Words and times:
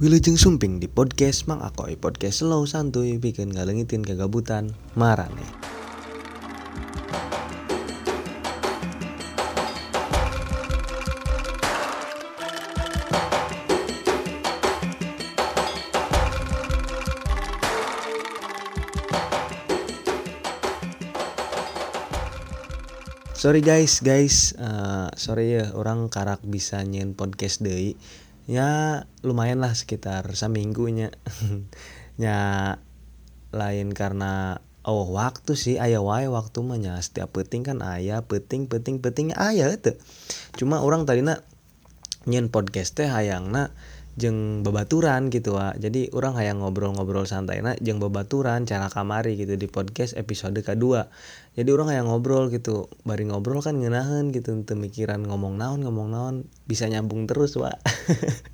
Wilujeng 0.00 0.40
Sumping 0.40 0.80
di 0.80 0.88
podcast 0.88 1.44
Mang 1.44 1.60
Akoy 1.60 1.92
Podcast 1.92 2.40
slow 2.40 2.64
santuy 2.64 3.20
bikin 3.20 3.52
ngalengitin 3.52 4.00
kegabutan 4.00 4.72
marane 4.96 5.44
Sorry 23.36 23.60
guys, 23.60 24.00
guys, 24.00 24.56
uh, 24.56 25.12
sorry 25.16 25.60
ya 25.60 25.76
orang 25.76 26.08
karak 26.12 26.44
bisa 26.44 26.84
nyen 26.84 27.16
podcast 27.16 27.64
deh. 27.64 27.96
Ya 28.48 29.04
lumayan 29.20 29.60
lah 29.60 29.74
sekitar 29.76 30.28
seminggunya. 30.36 31.12
ya 32.24 32.76
lain 33.50 33.90
karena 33.92 34.62
oh 34.86 35.12
waktu 35.12 35.58
sih 35.58 35.76
ayah 35.76 36.00
wae 36.00 36.30
waktu 36.30 36.64
mah 36.64 36.78
setiap 37.04 37.36
peting 37.36 37.66
kan 37.66 37.84
ayah 37.84 38.24
peting 38.24 38.70
peting 38.70 39.02
petingnya 39.02 39.36
ayah 39.36 39.68
itu. 39.72 39.96
Cuma 40.56 40.80
orang 40.80 41.04
tadi 41.04 41.20
nak 41.20 41.44
nyen 42.28 42.52
podcast 42.52 43.00
teh 43.00 43.08
hayangna 43.08 43.72
jeng 44.20 44.60
bebaturan 44.60 45.32
gitu 45.32 45.56
wa 45.56 45.72
jadi 45.80 46.12
orang 46.12 46.36
hayang 46.36 46.60
ngobrol-ngobrol 46.60 47.24
santai 47.24 47.64
nah 47.64 47.72
jeng 47.80 47.96
bebaturan 47.96 48.68
cara 48.68 48.92
kamari 48.92 49.40
gitu 49.40 49.56
di 49.56 49.64
podcast 49.64 50.12
episode 50.20 50.60
kedua. 50.60 51.08
Jadi 51.56 51.68
orang 51.72 51.88
hayang 51.88 52.12
ngobrol 52.12 52.52
gitu 52.52 52.92
bari 53.08 53.24
ngobrol 53.24 53.64
kan 53.64 53.80
ngenahan 53.80 54.28
gitu 54.30 54.52
mikiran 54.76 55.24
ngomong 55.24 55.56
naon 55.56 55.80
ngomong 55.80 56.12
naon 56.12 56.34
bisa 56.68 56.86
nyambung 56.86 57.24
terus 57.24 57.56
wa 57.56 57.72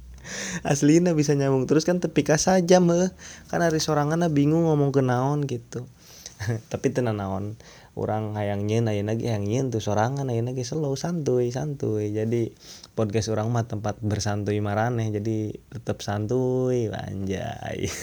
aslina 0.70 1.12
bisa 1.12 1.34
nyambung 1.34 1.67
terus 1.67 1.83
kan 1.83 1.98
tepika 1.98 2.39
saja 2.39 2.78
mah 2.78 3.11
kan 3.51 3.61
hari 3.61 3.83
sorangan 3.83 4.23
bingung 4.30 4.70
ngomong 4.70 4.95
ke 4.95 5.03
naon 5.03 5.45
gitu. 5.51 5.91
Tapi 6.73 6.95
tenan 6.95 7.19
naon 7.19 7.58
orang 7.97 8.36
hayang 8.36 8.69
nyen 8.69 8.86
ayeuna 8.86 9.17
ge 9.17 9.33
hayang 9.33 9.48
nyen 9.48 9.67
tuh 9.73 9.80
sorangan 9.80 10.28
ayeuna 10.28 10.53
ge 10.53 10.62
slow 10.62 10.95
santuy 10.95 11.51
santuy. 11.51 12.12
Jadi 12.12 12.53
podcast 12.97 13.28
orang 13.28 13.52
mah 13.52 13.69
tempat 13.69 14.00
bersantuy 14.00 14.58
marane 14.64 15.12
jadi 15.12 15.52
tetap 15.69 16.00
santuy 16.00 16.89
anjay. 16.89 17.86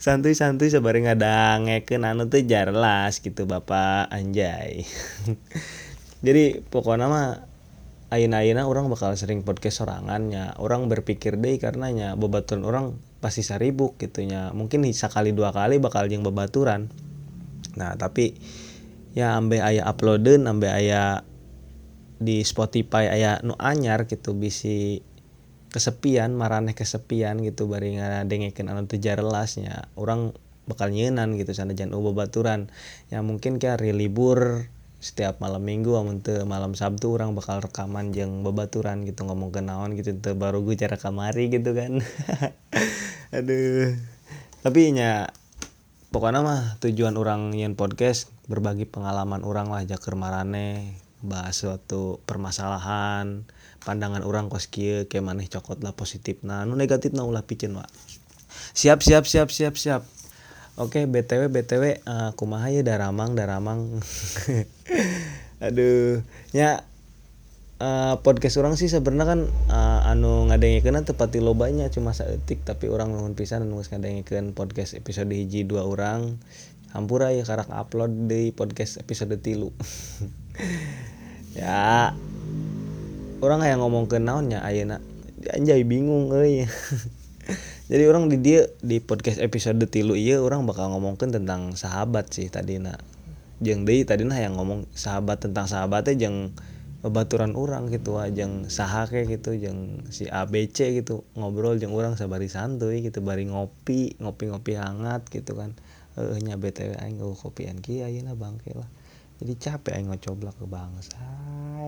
Santuy 0.00 0.32
santuy 0.32 0.72
sabari 0.72 1.04
ngadangekeun 1.04 2.08
anu 2.08 2.28
teh 2.28 2.44
jarlas 2.44 3.20
gitu 3.20 3.44
bapak 3.44 4.08
anjay. 4.08 4.84
Jadi 6.26 6.64
pokoknya 6.64 7.06
mah 7.08 7.28
ayeuna-ayeuna 8.12 8.64
orang 8.64 8.88
bakal 8.88 9.12
sering 9.16 9.44
podcast 9.44 9.84
sorangannya 9.84 10.56
orang 10.56 10.88
berpikir 10.88 11.36
deh 11.36 11.56
karenanya 11.56 12.16
bebaturan 12.16 12.64
orang 12.64 12.84
pasti 13.20 13.44
saribuk 13.44 14.00
gitunya 14.00 14.50
mungkin 14.56 14.88
sekali 14.90 15.36
dua 15.36 15.52
kali 15.52 15.76
bakal 15.80 16.08
yang 16.08 16.24
bebaturan. 16.24 16.88
Nah 17.76 17.96
tapi 17.96 18.36
ya 19.12 19.36
ambe 19.36 19.60
ayah 19.60 19.84
uploaden 19.88 20.48
ambe 20.48 20.68
ayah 20.68 21.28
di 22.20 22.44
Spotify 22.44 23.08
ayah 23.08 23.40
nu 23.40 23.56
anyar 23.56 24.04
gitu 24.04 24.36
bisi 24.36 25.00
kesepian 25.72 26.36
maraneh 26.36 26.76
kesepian 26.76 27.40
gitu 27.40 27.64
bari 27.70 27.96
ngadengikeun 27.96 28.68
anu 28.68 28.84
teu 28.84 29.00
jelasnya 29.00 29.88
orang 29.96 30.36
bakal 30.68 30.92
nyenan 30.92 31.34
gitu 31.34 31.50
sana 31.50 31.74
jangan 31.74 31.98
ubah 31.98 32.14
baturan. 32.26 32.70
Ya 33.10 33.24
mungkin 33.26 33.58
kayak 33.58 33.82
hari 33.82 33.90
libur 33.90 34.70
setiap 35.00 35.40
malam 35.40 35.64
minggu 35.64 35.96
amun 35.96 36.20
teu 36.20 36.44
malam 36.44 36.76
sabtu 36.76 37.16
orang 37.16 37.32
bakal 37.32 37.64
rekaman 37.64 38.12
jeng 38.12 38.44
bebaturan 38.44 39.02
gitu 39.08 39.24
ngomong 39.24 39.50
naon 39.64 39.96
gitu 39.96 40.12
teu 40.20 40.36
baru 40.36 40.60
gue 40.62 40.76
cara 40.76 41.00
kamari 41.00 41.48
gitu 41.48 41.72
kan. 41.72 41.98
Aduh. 43.36 43.96
Tapi 44.60 44.92
nya 44.92 45.32
pokoknya 46.12 46.44
mah 46.44 46.62
tujuan 46.84 47.16
orang 47.16 47.56
yang 47.56 47.74
podcast 47.74 48.28
berbagi 48.46 48.84
pengalaman 48.84 49.40
orang 49.40 49.72
lah 49.72 49.82
jaker 49.88 50.14
marane 50.20 51.00
bahas 51.20 51.56
suatu 51.60 52.20
permasalahan 52.24 53.44
pandangan 53.80 54.20
orang 54.24 54.52
kos 54.52 54.68
kia 54.68 55.08
kayak 55.08 55.24
maneh 55.24 55.48
cokot 55.48 55.80
lah 55.80 55.96
positif. 55.96 56.40
Nah 56.44 56.64
nu 56.68 56.76
negatif 56.76 57.16
nah 57.16 57.24
ulah 57.24 57.44
picen 57.44 57.76
wa 57.76 57.84
siap 58.76 59.00
siap 59.00 59.24
siap 59.24 59.48
siap 59.48 59.74
siap. 59.76 60.02
Oke 60.80 61.04
btw 61.04 61.52
btw 61.52 62.00
uh, 62.08 62.30
kumaha 62.36 62.72
ya 62.72 62.84
daramang 62.84 63.36
daramang. 63.36 64.00
Aduh. 65.66 66.24
Ya 66.56 66.84
uh, 67.80 68.14
podcast 68.20 68.60
orang 68.60 68.76
sih 68.76 68.92
sebenarnya 68.92 69.26
kan 69.26 69.40
uh, 69.72 70.10
anu 70.12 70.46
ngadengikeun 70.52 71.02
tepati 71.02 71.40
lobanya 71.40 71.88
cuma 71.88 72.12
saeutik 72.12 72.62
tapi 72.62 72.86
orang 72.92 73.10
nuhun 73.10 73.34
pisan 73.34 73.64
anu 73.64 73.80
ngadengikeun 73.80 74.52
podcast 74.52 74.94
episode 74.94 75.32
hiji 75.32 75.64
dua 75.64 75.88
orang 75.88 76.38
hampura 76.92 77.32
ya 77.32 77.46
karak 77.46 77.70
upload 77.72 78.28
di 78.28 78.52
podcast 78.52 79.00
episode 79.00 79.34
tilu 79.40 79.72
ya. 81.58 82.12
Orang 83.40 83.64
yang 83.64 83.80
ngomong 83.80 84.08
ke 84.08 84.20
naonnya 84.20 84.60
ayeuna? 84.60 85.00
Anjay 85.56 85.84
bingung 85.88 86.28
euy. 86.32 86.68
Jadi 87.90 88.04
orang 88.06 88.30
di 88.30 88.38
dia 88.38 88.70
di 88.84 89.02
podcast 89.02 89.42
episode 89.42 89.82
tilu 89.90 90.14
iya 90.14 90.38
orang 90.38 90.62
bakal 90.62 90.94
ngomongkan 90.94 91.34
tentang 91.34 91.74
sahabat 91.74 92.30
sih 92.30 92.46
tadi 92.46 92.78
nak 92.78 93.02
jeng 93.58 93.82
deh 93.82 94.06
tadi 94.06 94.22
nah 94.22 94.38
yang 94.38 94.54
ngomong 94.54 94.86
sahabat 94.94 95.42
tentang 95.42 95.66
sahabatnya 95.66 96.14
jeng 96.14 96.54
bebaturan 97.02 97.58
orang 97.58 97.90
gitu 97.90 98.22
ajeng 98.22 98.70
sahake 98.70 99.26
gitu 99.26 99.58
jeng 99.58 100.06
si 100.14 100.30
ABC 100.30 101.02
gitu 101.02 101.26
ngobrol 101.34 101.82
jeng 101.82 101.90
orang 101.90 102.14
sabari 102.14 102.46
santuy 102.46 103.02
gitu 103.02 103.26
bari 103.26 103.50
ngopi 103.50 104.14
ngopi 104.22 104.54
ngopi 104.54 104.78
hangat 104.78 105.26
gitu 105.26 105.58
kan. 105.58 105.74
Eh 106.14 106.38
nya 106.46 106.60
btw 106.60 106.94
aing 106.94 107.18
ngeuh 107.18 107.34
kopian 107.34 107.82
kieu 107.82 108.06
ayeuna 108.06 108.38
bangke 108.38 108.70
lah 108.70 108.86
jadi 109.40 109.56
capek 109.56 109.96
aing 109.96 110.12
ngocoblak 110.12 110.52
ke 110.60 110.68
bangsa. 110.68 111.16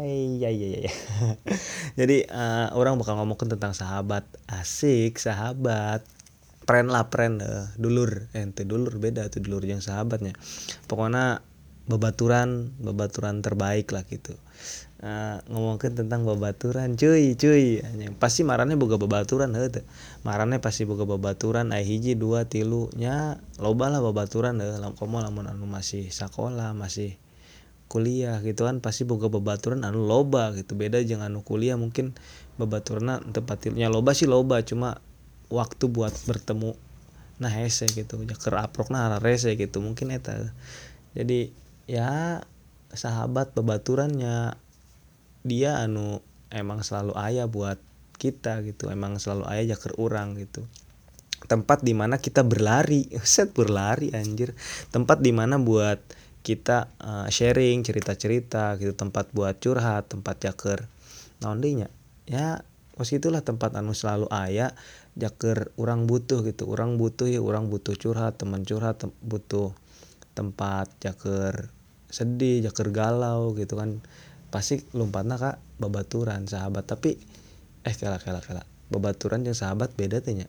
Ya 0.02 0.50
ya 0.50 0.68
ya 0.82 0.90
jadi 2.00 2.26
uh, 2.26 2.74
orang 2.74 2.96
bakal 2.96 3.20
ngomongin 3.20 3.52
tentang 3.52 3.76
sahabat. 3.76 4.24
Asik 4.48 5.20
sahabat. 5.20 6.00
Pren 6.64 6.88
lah 6.88 7.12
pren 7.12 7.44
uh, 7.44 7.68
dulur. 7.76 8.32
Ente 8.32 8.64
eh, 8.64 8.66
dulur 8.66 8.96
beda 8.96 9.28
tuh 9.28 9.44
dulur 9.44 9.68
yang 9.68 9.84
sahabatnya. 9.84 10.32
Pokoknya 10.88 11.44
bebaturan 11.92 12.72
bebaturan 12.80 13.44
terbaik 13.44 13.92
lah 13.92 14.08
gitu. 14.08 14.32
Uh, 15.02 15.42
ngomongin 15.52 15.92
tentang 15.92 16.24
bebaturan 16.24 16.96
cuy 16.96 17.36
cuy. 17.36 17.84
Pasti 18.16 18.48
marane 18.48 18.80
boga 18.80 18.96
bebaturan 18.96 19.52
heuh 19.52 19.68
marane 20.24 20.56
pasti 20.56 20.88
boga 20.88 21.04
bebaturan 21.04 21.68
ai 21.76 21.84
hiji 21.84 22.16
dua 22.16 22.48
tilu. 22.48 22.88
Nya 22.96 23.44
loba 23.60 23.92
lah 23.92 24.00
bebaturan 24.00 24.56
heuh. 24.56 24.80
Komo 24.96 25.20
lamun 25.20 25.52
anu 25.52 25.68
masih 25.68 26.08
sekolah 26.08 26.72
masih 26.72 27.21
kuliah 27.92 28.40
gitu 28.40 28.64
kan 28.64 28.80
pasti 28.80 29.04
boga 29.04 29.28
bebaturan 29.28 29.84
anu 29.84 30.08
loba 30.08 30.56
gitu. 30.56 30.72
Beda 30.72 30.96
jangan 31.04 31.28
anu 31.28 31.44
kuliah 31.44 31.76
mungkin 31.76 32.16
bebaturan 32.56 33.20
tempatnya 33.36 33.92
loba 33.92 34.16
sih 34.16 34.24
loba 34.24 34.64
cuma 34.64 34.96
waktu 35.52 35.92
buat 35.92 36.16
bertemu 36.24 36.72
nah 37.36 37.52
hese 37.52 37.84
gitu. 37.92 38.16
Jaker 38.24 38.56
aprok 38.56 38.88
nah 38.88 39.20
rese 39.20 39.52
gitu 39.60 39.84
mungkin 39.84 40.08
eta. 40.08 40.40
Jadi 41.12 41.52
ya 41.84 42.40
sahabat 42.96 43.52
bebaturannya 43.52 44.56
dia 45.44 45.84
anu 45.84 46.24
emang 46.48 46.80
selalu 46.80 47.12
ayah 47.20 47.44
buat 47.44 47.76
kita 48.16 48.64
gitu. 48.64 48.88
Emang 48.88 49.20
selalu 49.20 49.44
ayah 49.52 49.76
jaker 49.76 50.00
orang 50.00 50.40
gitu. 50.40 50.64
Tempat 51.44 51.82
di 51.82 51.92
mana 51.92 52.16
kita 52.16 52.40
berlari. 52.46 53.10
Set 53.26 53.52
berlari 53.52 54.14
anjir. 54.16 54.56
Tempat 54.94 55.20
di 55.20 55.36
mana 55.36 55.60
buat 55.60 55.98
kita 56.42 56.90
uh, 56.98 57.26
sharing 57.30 57.86
cerita-cerita 57.86 58.74
gitu 58.82 58.92
tempat 58.98 59.30
buat 59.30 59.58
curhat 59.62 60.10
tempat 60.10 60.42
jaker 60.42 60.86
nah 61.42 61.54
ya 62.26 62.62
pos 62.92 63.10
itulah 63.10 63.42
tempat 63.42 63.74
anu 63.74 63.96
selalu 63.96 64.28
ayah 64.30 64.70
jaker 65.16 65.72
orang 65.80 66.08
butuh 66.08 66.44
gitu. 66.44 66.68
Orang 66.68 66.96
butuh 66.96 67.28
ya 67.28 67.40
orang 67.40 67.68
butuh 67.68 67.96
curhat 67.96 68.40
teman 68.40 68.64
curhat 68.64 69.00
tem 69.00 69.12
butuh 69.24 69.72
tempat 70.32 70.88
jaker 71.00 71.68
sedih 72.12 72.64
jaker 72.68 72.92
galau 72.92 73.56
gitu 73.56 73.80
kan. 73.80 74.00
Pasti 74.52 74.84
lompatnya 74.92 75.40
kak 75.40 75.56
babaturan 75.80 76.44
sahabat. 76.48 76.84
Tapi 76.84 77.16
eh 77.84 77.94
kela 77.96 78.20
kela 78.20 78.40
kela. 78.44 78.64
Babaturan 78.92 79.40
yang 79.48 79.56
sahabat 79.56 79.96
beda 79.96 80.20
tehnya 80.20 80.48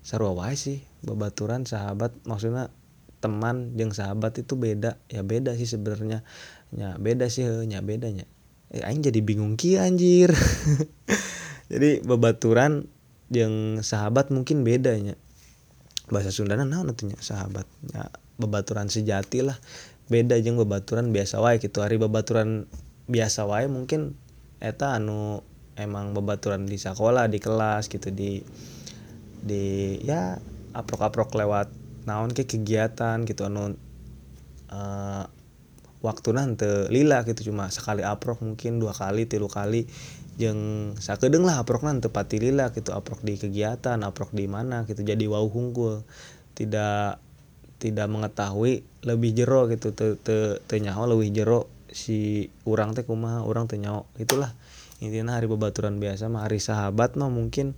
sarwa 0.00 0.48
sih 0.56 0.84
babaturan 1.04 1.64
sahabat. 1.64 2.12
Maksudnya 2.24 2.72
teman 3.20 3.76
yang 3.76 3.92
sahabat 3.92 4.40
itu 4.40 4.56
beda. 4.56 4.98
Ya 5.12 5.20
beda 5.22 5.54
sih 5.54 5.68
sebenarnya. 5.68 6.24
Ya 6.72 6.96
beda 6.96 7.28
sih 7.28 7.44
ya 7.46 7.80
bedanya 7.84 8.24
eh 8.70 8.86
aing 8.86 9.02
jadi 9.02 9.20
bingung 9.20 9.58
ki 9.58 9.82
anjir. 9.82 10.30
Jadi 11.70 12.02
babaturan 12.02 12.90
yang 13.30 13.78
sahabat 13.78 14.34
mungkin 14.34 14.66
bedanya 14.66 15.14
bahasa 16.10 16.34
Sundana 16.34 16.66
nah 16.66 16.82
nantinya 16.82 17.18
sahabat? 17.18 17.66
Ya 17.90 18.10
babaturan 18.38 18.90
sejati 18.90 19.42
lah. 19.46 19.58
Beda 20.10 20.34
jeng 20.42 20.58
babaturan 20.58 21.14
biasa 21.14 21.38
wae 21.42 21.62
gitu. 21.62 21.82
Hari 21.82 21.98
babaturan 21.98 22.66
biasa 23.10 23.46
wae 23.46 23.66
mungkin 23.66 24.18
eta 24.62 24.98
anu 24.98 25.42
emang 25.78 26.14
bebaturan 26.14 26.66
di 26.66 26.78
sekolah 26.78 27.26
di 27.26 27.38
kelas 27.42 27.90
gitu 27.90 28.10
di 28.12 28.42
di 29.40 29.96
ya 30.04 30.36
aprok-aprok 30.76 31.34
lewat 31.34 31.79
naon 32.10 32.34
ke 32.34 32.42
kegiatan 32.50 33.22
gitu 33.22 33.46
anu 33.46 33.78
uh, 34.74 35.24
waktu 36.00 36.28
nanti 36.32 36.88
lila 36.90 37.22
gitu 37.28 37.52
cuma 37.52 37.68
sekali 37.68 38.02
aprok 38.02 38.40
mungkin 38.42 38.80
dua 38.80 38.96
kali 38.96 39.28
tilu 39.28 39.46
kali 39.46 39.84
jeng 40.40 40.92
sakedeng 40.96 41.44
lah 41.44 41.60
aprok 41.60 41.84
nanti 41.84 42.08
pati 42.08 42.40
lila 42.40 42.72
gitu 42.72 42.96
aprok 42.96 43.20
di 43.20 43.36
kegiatan 43.36 44.00
aprok 44.00 44.32
di 44.32 44.48
mana 44.48 44.88
gitu 44.88 45.04
jadi 45.04 45.20
wow 45.28 45.44
hungkul. 45.44 46.02
Tidak 46.56 47.20
tidak 47.80 48.06
mengetahui 48.12 48.84
lebih 49.04 49.30
jero 49.32 49.64
gitu 49.68 49.96
te, 49.96 50.16
te, 50.20 50.60
te 50.60 50.76
nyaho 50.76 51.08
lebih 51.08 51.32
jero 51.32 51.68
si 51.88 52.48
orang 52.68 52.92
teh 52.92 53.04
kumaha 53.04 53.44
orang 53.44 53.68
teh 53.68 53.80
itulah. 54.20 54.52
Intinya 55.00 55.40
hari 55.40 55.48
bebaturan 55.48 55.96
biasa 55.96 56.28
mah 56.28 56.44
hari 56.44 56.60
sahabat 56.60 57.16
mah 57.16 57.32
mungkin 57.32 57.72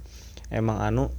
emang 0.50 0.82
anu 0.82 1.14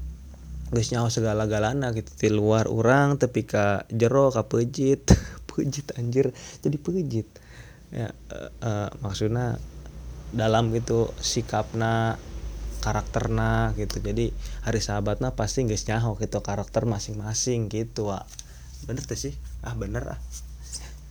nyaho 0.74 1.10
segala 1.14 1.46
galana 1.46 1.94
gitu. 1.94 2.10
Di 2.18 2.30
luar 2.34 2.66
orang 2.66 3.22
tapi 3.22 3.46
ka 3.46 3.86
jero 3.94 4.34
ka 4.34 4.50
pejit. 4.50 5.06
Pejit 5.54 5.94
anjir. 6.02 6.34
Jadi 6.66 6.78
pejit. 6.82 7.30
Ya 7.94 8.10
uh, 8.10 8.50
uh, 8.66 8.90
maksudnya 9.06 9.62
dalam 10.34 10.74
gitu 10.74 11.14
sikapna 11.22 12.18
karakterna 12.82 13.78
gitu. 13.78 14.02
Jadi 14.02 14.34
hari 14.66 14.82
sahabatnya 14.82 15.38
pasti 15.38 15.64
nggak 15.64 15.94
nyaho 15.94 16.18
gitu 16.18 16.42
karakter 16.42 16.90
masing-masing 16.90 17.70
gitu 17.70 18.10
wa 18.10 18.26
bener 18.90 19.06
tuh 19.06 19.16
sih? 19.16 19.38
Ah 19.62 19.78
bener 19.78 20.18
ah. 20.18 20.20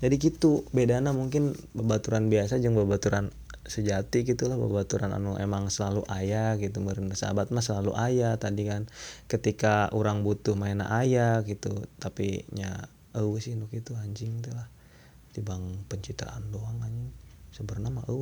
Jadi 0.02 0.18
gitu 0.18 0.66
bedana 0.74 1.14
mungkin 1.14 1.54
bebaturan 1.78 2.26
biasa 2.26 2.58
jeng 2.58 2.74
bebaturan 2.74 3.30
sejati 3.62 4.26
gitulah 4.26 4.58
bebaturan 4.58 5.14
anu 5.14 5.38
emang 5.38 5.70
selalu 5.70 6.02
ayah 6.10 6.58
gitu 6.58 6.82
merendah 6.82 7.14
sahabat 7.14 7.54
mah 7.54 7.62
selalu 7.62 7.94
ayah 7.98 8.36
tadi 8.36 8.66
kan. 8.66 8.90
Ketika 9.30 9.88
orang 9.94 10.26
butuh 10.26 10.58
main 10.58 10.82
ayah 10.82 11.46
gitu 11.46 11.86
tapi 12.02 12.42
nya 12.50 12.90
oh 13.14 13.38
sih 13.38 13.54
nuk 13.54 13.70
itu 13.70 13.94
anjing 13.94 14.42
tuh 14.42 14.54
lah. 14.54 14.66
Bang 15.40 15.86
pencitraan 15.88 16.52
doang 16.52 16.76
anjing. 16.82 17.10
Sebenarnya 17.52 17.90
mah 17.92 18.04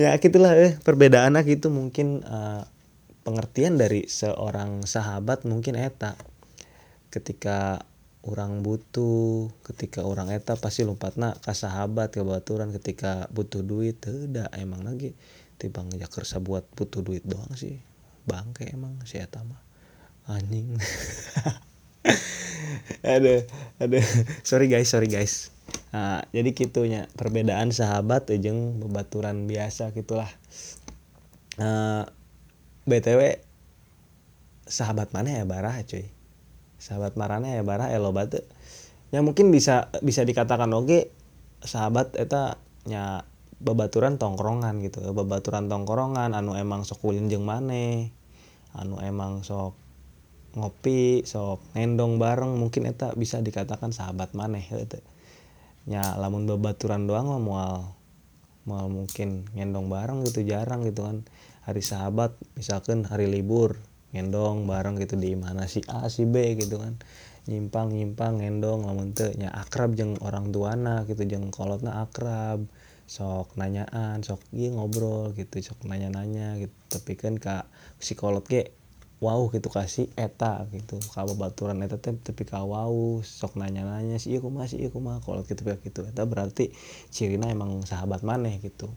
ya 0.00 0.16
gitulah 0.16 0.54
eh 0.54 0.78
perbedaannya 0.78 1.42
gitu 1.42 1.74
mungkin 1.74 2.22
uh, 2.22 2.62
pengertian 3.26 3.74
dari 3.78 4.06
seorang 4.06 4.86
sahabat 4.86 5.44
mungkin 5.44 5.76
eta. 5.76 6.16
Ketika 7.12 7.84
orang 8.22 8.62
butuh 8.62 9.50
ketika 9.66 10.06
orang 10.06 10.30
eta 10.30 10.54
pasti 10.54 10.86
lompatna 10.86 11.34
ke 11.42 11.50
sahabat 11.50 12.14
ke 12.14 12.22
baturan 12.22 12.70
ketika 12.70 13.26
butuh 13.34 13.66
duit. 13.66 13.98
Tidak 13.98 14.54
emang 14.58 14.86
lagi 14.86 15.14
tibang 15.58 15.90
ya 15.94 16.06
kerja 16.06 16.38
buat 16.38 16.66
butuh 16.74 17.02
duit 17.02 17.26
doang 17.26 17.52
sih. 17.58 17.82
Bangke 18.26 18.70
emang 18.70 18.98
si 19.02 19.18
eta 19.18 19.42
mah. 19.42 19.60
Anjing. 20.30 20.78
Ada 23.02 23.46
ada 23.82 23.98
sorry 24.46 24.70
guys 24.70 24.90
sorry 24.90 25.10
guys. 25.10 25.50
Nah, 25.92 26.24
jadi 26.32 26.56
gitunya 26.56 27.10
perbedaan 27.14 27.68
sahabat 27.74 28.30
ujung 28.32 28.80
bebaturan 28.80 29.44
biasa 29.44 29.92
gitulah 29.92 30.28
nah, 31.60 32.08
btw 32.88 33.36
sahabat 34.64 35.12
mana 35.12 35.36
ya 35.36 35.44
barah 35.44 35.76
cuy 35.84 36.08
sahabat 36.82 37.14
marane 37.14 37.54
ya 37.54 37.62
barah 37.62 37.94
elo 37.94 38.10
batu 38.10 38.42
ya 39.14 39.22
mungkin 39.22 39.54
bisa 39.54 39.94
bisa 40.02 40.26
dikatakan 40.26 40.66
oke 40.74 41.14
sahabat 41.62 42.18
eta 42.18 42.58
nya 42.90 43.22
babaturan 43.62 44.18
tongkrongan 44.18 44.82
gitu. 44.82 44.98
Babaturan 45.14 45.70
tongkrongan 45.70 46.34
anu 46.34 46.58
emang 46.58 46.82
sok 46.82 47.06
ulin 47.06 47.30
jeung 47.30 47.46
mane 47.46 48.10
anu 48.74 48.98
emang 48.98 49.46
sok 49.46 49.78
ngopi 50.58 51.22
sok 51.22 51.62
nendong 51.78 52.18
bareng 52.18 52.58
mungkin 52.58 52.90
eta 52.90 53.14
bisa 53.14 53.38
dikatakan 53.38 53.94
sahabat 53.94 54.34
maneh 54.34 54.66
gitu 54.66 54.98
nya 55.86 56.18
lamun 56.18 56.50
babaturan 56.50 57.06
doang 57.06 57.30
mah 57.30 57.38
mual 57.38 57.74
mual 58.66 58.86
mungkin 58.90 59.46
ngendong 59.54 59.86
bareng 59.86 60.26
gitu 60.26 60.42
jarang 60.42 60.82
gitu 60.82 61.06
kan. 61.06 61.22
Hari 61.62 61.78
sahabat 61.78 62.34
misalkan 62.58 63.06
hari 63.06 63.30
libur 63.30 63.78
ngendong 64.12 64.68
bareng 64.68 65.00
gitu 65.00 65.16
di 65.16 65.32
mana 65.32 65.64
si 65.64 65.80
A 65.88 66.08
si 66.12 66.28
B 66.28 66.56
gitu 66.56 66.76
kan. 66.78 67.00
Nyimpang 67.48 67.90
nyimpang 67.90 68.38
ngendong 68.38 68.86
lamun 68.86 69.16
teu 69.16 69.34
nya 69.34 69.50
akrab 69.50 69.98
jeung 69.98 70.14
orang 70.22 70.54
tuana 70.54 71.08
gitu 71.08 71.24
jeung 71.26 71.50
kolotna 71.50 72.04
akrab. 72.04 72.62
Sok 73.08 73.58
nanyaan 73.58 74.22
sok 74.22 74.40
iya 74.54 74.72
ngobrol 74.72 75.34
gitu 75.34 75.58
sok 75.58 75.88
nanya-nanya 75.88 76.60
gitu. 76.60 76.72
Tapi 76.88 77.12
kan 77.18 77.36
kak 77.36 77.66
psikolog 77.98 78.46
ge 78.46 78.70
wow 79.18 79.50
gitu 79.50 79.68
kasih 79.68 80.06
eta 80.14 80.64
gitu. 80.70 81.02
Kalau 81.12 81.34
baturan 81.34 81.82
eta 81.82 81.98
teh 81.98 82.14
tapi 82.14 82.46
ka 82.46 82.62
wow 82.62 83.20
sok 83.20 83.58
nanya-nanya 83.58 84.22
sih 84.22 84.36
iya 84.36 84.40
kumaha 84.40 84.70
sih 84.70 84.80
iya 84.80 84.88
kumaha 84.94 85.18
kolot 85.24 85.48
gitu 85.50 85.66
gitu. 85.66 86.06
Eta 86.06 86.28
berarti 86.28 86.70
cirina 87.10 87.50
emang 87.50 87.82
sahabat 87.84 88.22
maneh 88.22 88.62
gitu 88.62 88.92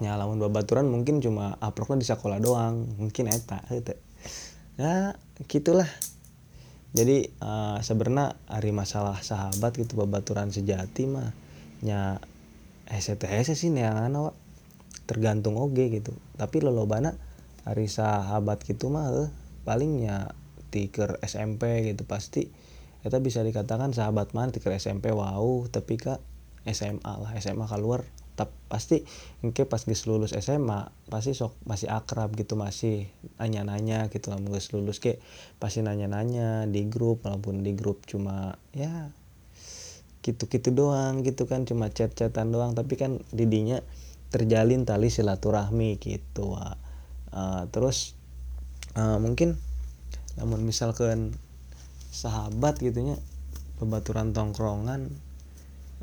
ya 0.00 0.16
lamun 0.16 0.40
babaturan 0.40 0.88
mungkin 0.88 1.20
cuma 1.20 1.60
aproknya 1.60 2.00
di 2.00 2.06
sekolah 2.08 2.40
doang 2.40 2.88
mungkin 2.96 3.28
eta 3.28 3.60
gitu 3.68 3.92
ya 4.80 5.14
gitulah. 5.44 5.88
Jadi 6.90 7.30
uh, 7.38 7.78
sebenarnya 7.84 8.34
hari 8.50 8.74
masalah 8.74 9.22
sahabat 9.22 9.78
gitu 9.78 9.94
babaturan 9.94 10.50
sejati 10.50 11.06
mah 11.06 11.30
nya 11.86 12.18
STS 12.90 13.54
sih 13.54 13.70
yang 13.70 14.10
wak. 14.18 14.34
Tergantung 15.06 15.54
oge 15.60 15.86
gitu. 15.90 16.16
Tapi 16.34 16.64
bana 16.64 17.14
hari 17.62 17.86
sahabat 17.86 18.66
gitu 18.66 18.90
mah 18.90 19.06
eh, 19.10 19.30
palingnya 19.62 20.34
tiker 20.74 21.22
SMP 21.22 21.94
gitu 21.94 22.02
pasti. 22.08 22.50
Kita 23.00 23.22
bisa 23.22 23.46
dikatakan 23.46 23.94
sahabat 23.94 24.34
mana 24.34 24.50
tiker 24.50 24.74
SMP 24.74 25.14
wow 25.14 25.68
tapi 25.70 25.94
kak 25.94 26.18
SMA 26.66 27.12
lah 27.22 27.30
SMA 27.38 27.64
keluar 27.70 28.04
tetap 28.32 28.54
pasti 28.70 29.02
mungkin 29.44 29.66
pas 29.66 29.82
guys 29.82 30.06
lulus 30.06 30.32
SMA 30.32 30.88
pasti 31.10 31.34
sok 31.36 31.58
masih 31.66 31.90
akrab 31.90 32.32
gitu 32.38 32.56
masih 32.56 33.10
nanya-nanya 33.36 34.08
gitu 34.08 34.30
lah. 34.32 34.40
Guys 34.40 34.70
lulus 34.72 35.02
ke 35.02 35.18
pasti 35.58 35.82
nanya-nanya 35.82 36.70
di 36.70 36.86
grup 36.86 37.26
walaupun 37.26 37.60
di 37.60 37.74
grup 37.74 38.06
cuma 38.06 38.56
ya 38.72 39.12
gitu-gitu 40.20 40.72
doang 40.72 41.24
gitu 41.24 41.44
kan 41.44 41.66
cuma 41.68 41.90
chat-chatan 41.90 42.54
doang. 42.54 42.72
Tapi 42.72 42.94
kan 42.96 43.20
didinya 43.34 43.82
terjalin 44.30 44.86
tali 44.86 45.10
silaturahmi 45.10 45.98
gitu 45.98 46.54
uh, 46.54 47.62
terus 47.74 48.14
uh, 48.94 49.18
mungkin 49.18 49.58
namun 50.38 50.62
misalkan 50.62 51.34
sahabat 52.14 52.78
gitunya 52.78 53.18
pembaturan 53.82 54.30
tongkrongan 54.30 55.10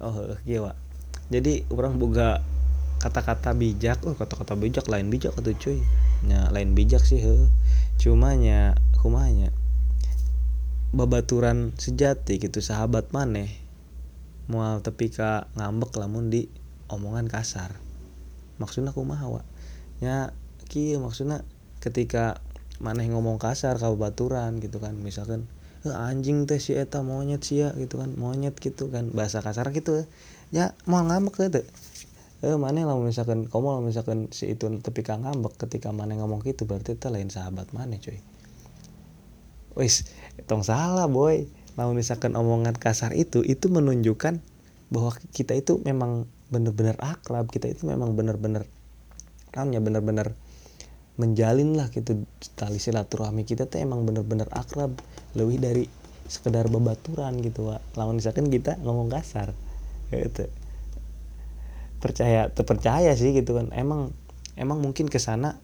oh 0.03 0.36
iya 0.43 0.75
jadi 1.27 1.67
orang 1.74 2.00
buka 2.00 2.39
kata-kata 2.98 3.53
bijak 3.53 4.01
oh 4.07 4.17
kata-kata 4.17 4.57
bijak 4.57 4.88
lain 4.89 5.12
bijak 5.12 5.36
atau 5.36 5.53
cuy. 5.53 5.79
Nya 6.25 6.50
lain 6.50 6.74
bijak 6.74 7.03
sih 7.05 7.22
he. 7.22 7.36
Cumanya 8.00 8.77
kumanya 8.98 9.53
babaturan 10.96 11.75
sejati 11.75 12.39
gitu 12.39 12.63
sahabat 12.63 13.12
maneh 13.12 13.51
mau 14.48 14.79
tapi 14.79 15.12
ka 15.12 15.51
ngambek 15.60 15.91
lamun 16.00 16.31
di 16.31 16.48
omongan 16.88 17.27
kasar. 17.27 17.75
Maksudnya 18.57 18.96
kumaha 18.96 19.27
wa 19.27 19.43
nya 20.00 20.31
ki 20.72 20.96
maksudnya 20.98 21.43
ketika 21.84 22.39
maneh 22.77 23.10
ngomong 23.10 23.41
kasar 23.41 23.75
kau 23.81 23.98
baturan 23.98 24.62
gitu 24.62 24.77
kan 24.77 24.93
misalkan 24.96 25.50
eh, 25.84 25.93
anjing 25.93 26.46
teh 26.46 26.62
si 26.62 26.77
eta 26.77 27.01
monyet 27.01 27.41
sia 27.41 27.74
gitu 27.75 27.98
kan 27.98 28.13
monyet 28.13 28.55
gitu 28.62 28.93
kan 28.93 29.10
bahasa 29.12 29.41
kasar 29.41 29.74
gitu 29.74 30.05
ya 30.54 30.72
mau 30.88 31.04
ngambek 31.04 31.36
gitu 31.51 31.62
eh 32.46 32.54
mana 32.54 32.86
lah 32.86 32.94
misalkan 33.01 33.50
kamu 33.50 33.68
lah 33.68 33.82
misalkan 33.82 34.30
si 34.30 34.54
itu 34.54 34.70
tapi 34.86 35.01
ngambek 35.01 35.58
ketika 35.58 35.89
mana 35.89 36.13
ngomong 36.22 36.46
gitu 36.46 36.70
berarti 36.70 36.94
itu 36.94 37.10
lain 37.10 37.34
sahabat 37.34 37.74
mana 37.74 37.98
cuy? 37.98 38.22
Wis 39.74 40.06
tong 40.46 40.62
salah 40.62 41.10
boy. 41.10 41.50
Mau 41.77 41.94
misalkan 41.94 42.34
omongan 42.34 42.74
kasar 42.77 43.13
itu 43.13 43.46
itu 43.46 43.70
menunjukkan 43.70 44.42
bahwa 44.89 45.13
kita 45.34 45.54
itu 45.54 45.77
memang 45.82 46.25
benar-benar 46.50 46.98
akrab 47.01 47.50
kita 47.50 47.70
itu 47.70 47.86
memang 47.86 48.18
benar-benar 48.18 48.66
namanya 49.54 49.82
benar-benar 49.82 50.27
menjalin 51.18 51.74
lah 51.74 51.89
gitu 51.89 52.25
tali 52.54 52.77
silaturahmi 52.77 53.46
kita 53.46 53.66
tuh 53.66 53.82
emang 53.82 54.06
benar-benar 54.06 54.50
akrab. 54.54 54.94
Lebih 55.34 55.58
dari 55.58 55.86
sekedar 56.30 56.70
bebaturan 56.70 57.34
gitu 57.42 57.74
Wak. 57.74 57.82
lawan 57.98 58.22
misalkan 58.22 58.50
kita 58.54 58.77
ngomong 58.86 59.10
kasar 59.10 59.58
gitu. 60.12 60.48
Percaya 61.98 62.54
terpercaya 62.54 63.12
sih 63.18 63.34
gitu 63.34 63.58
kan. 63.58 63.74
Emang 63.74 64.14
emang 64.56 64.80
mungkin 64.80 65.12
ke 65.12 65.18
sana 65.18 65.60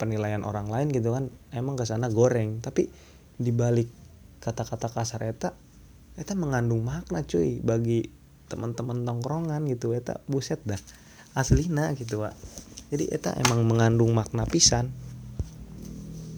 penilaian 0.00 0.40
orang 0.48 0.72
lain 0.72 0.88
gitu 0.88 1.12
kan 1.12 1.28
emang 1.52 1.76
ke 1.76 1.84
sana 1.84 2.08
goreng. 2.08 2.64
Tapi 2.64 2.88
dibalik 3.40 3.88
kata-kata 4.40 4.88
kasar 4.88 5.28
eta 5.28 5.52
eta 6.16 6.32
mengandung 6.34 6.84
makna 6.84 7.22
cuy 7.22 7.60
bagi 7.60 8.08
teman-teman 8.48 9.04
tongkrongan 9.04 9.68
gitu. 9.68 9.92
Eta 9.92 10.24
buset 10.26 10.58
dah 10.64 10.80
aslina 11.36 11.92
gitu 11.94 12.24
Wak. 12.24 12.34
Jadi 12.90 13.06
eta 13.12 13.36
emang 13.38 13.62
mengandung 13.68 14.10
makna 14.16 14.48
pisan. 14.48 14.90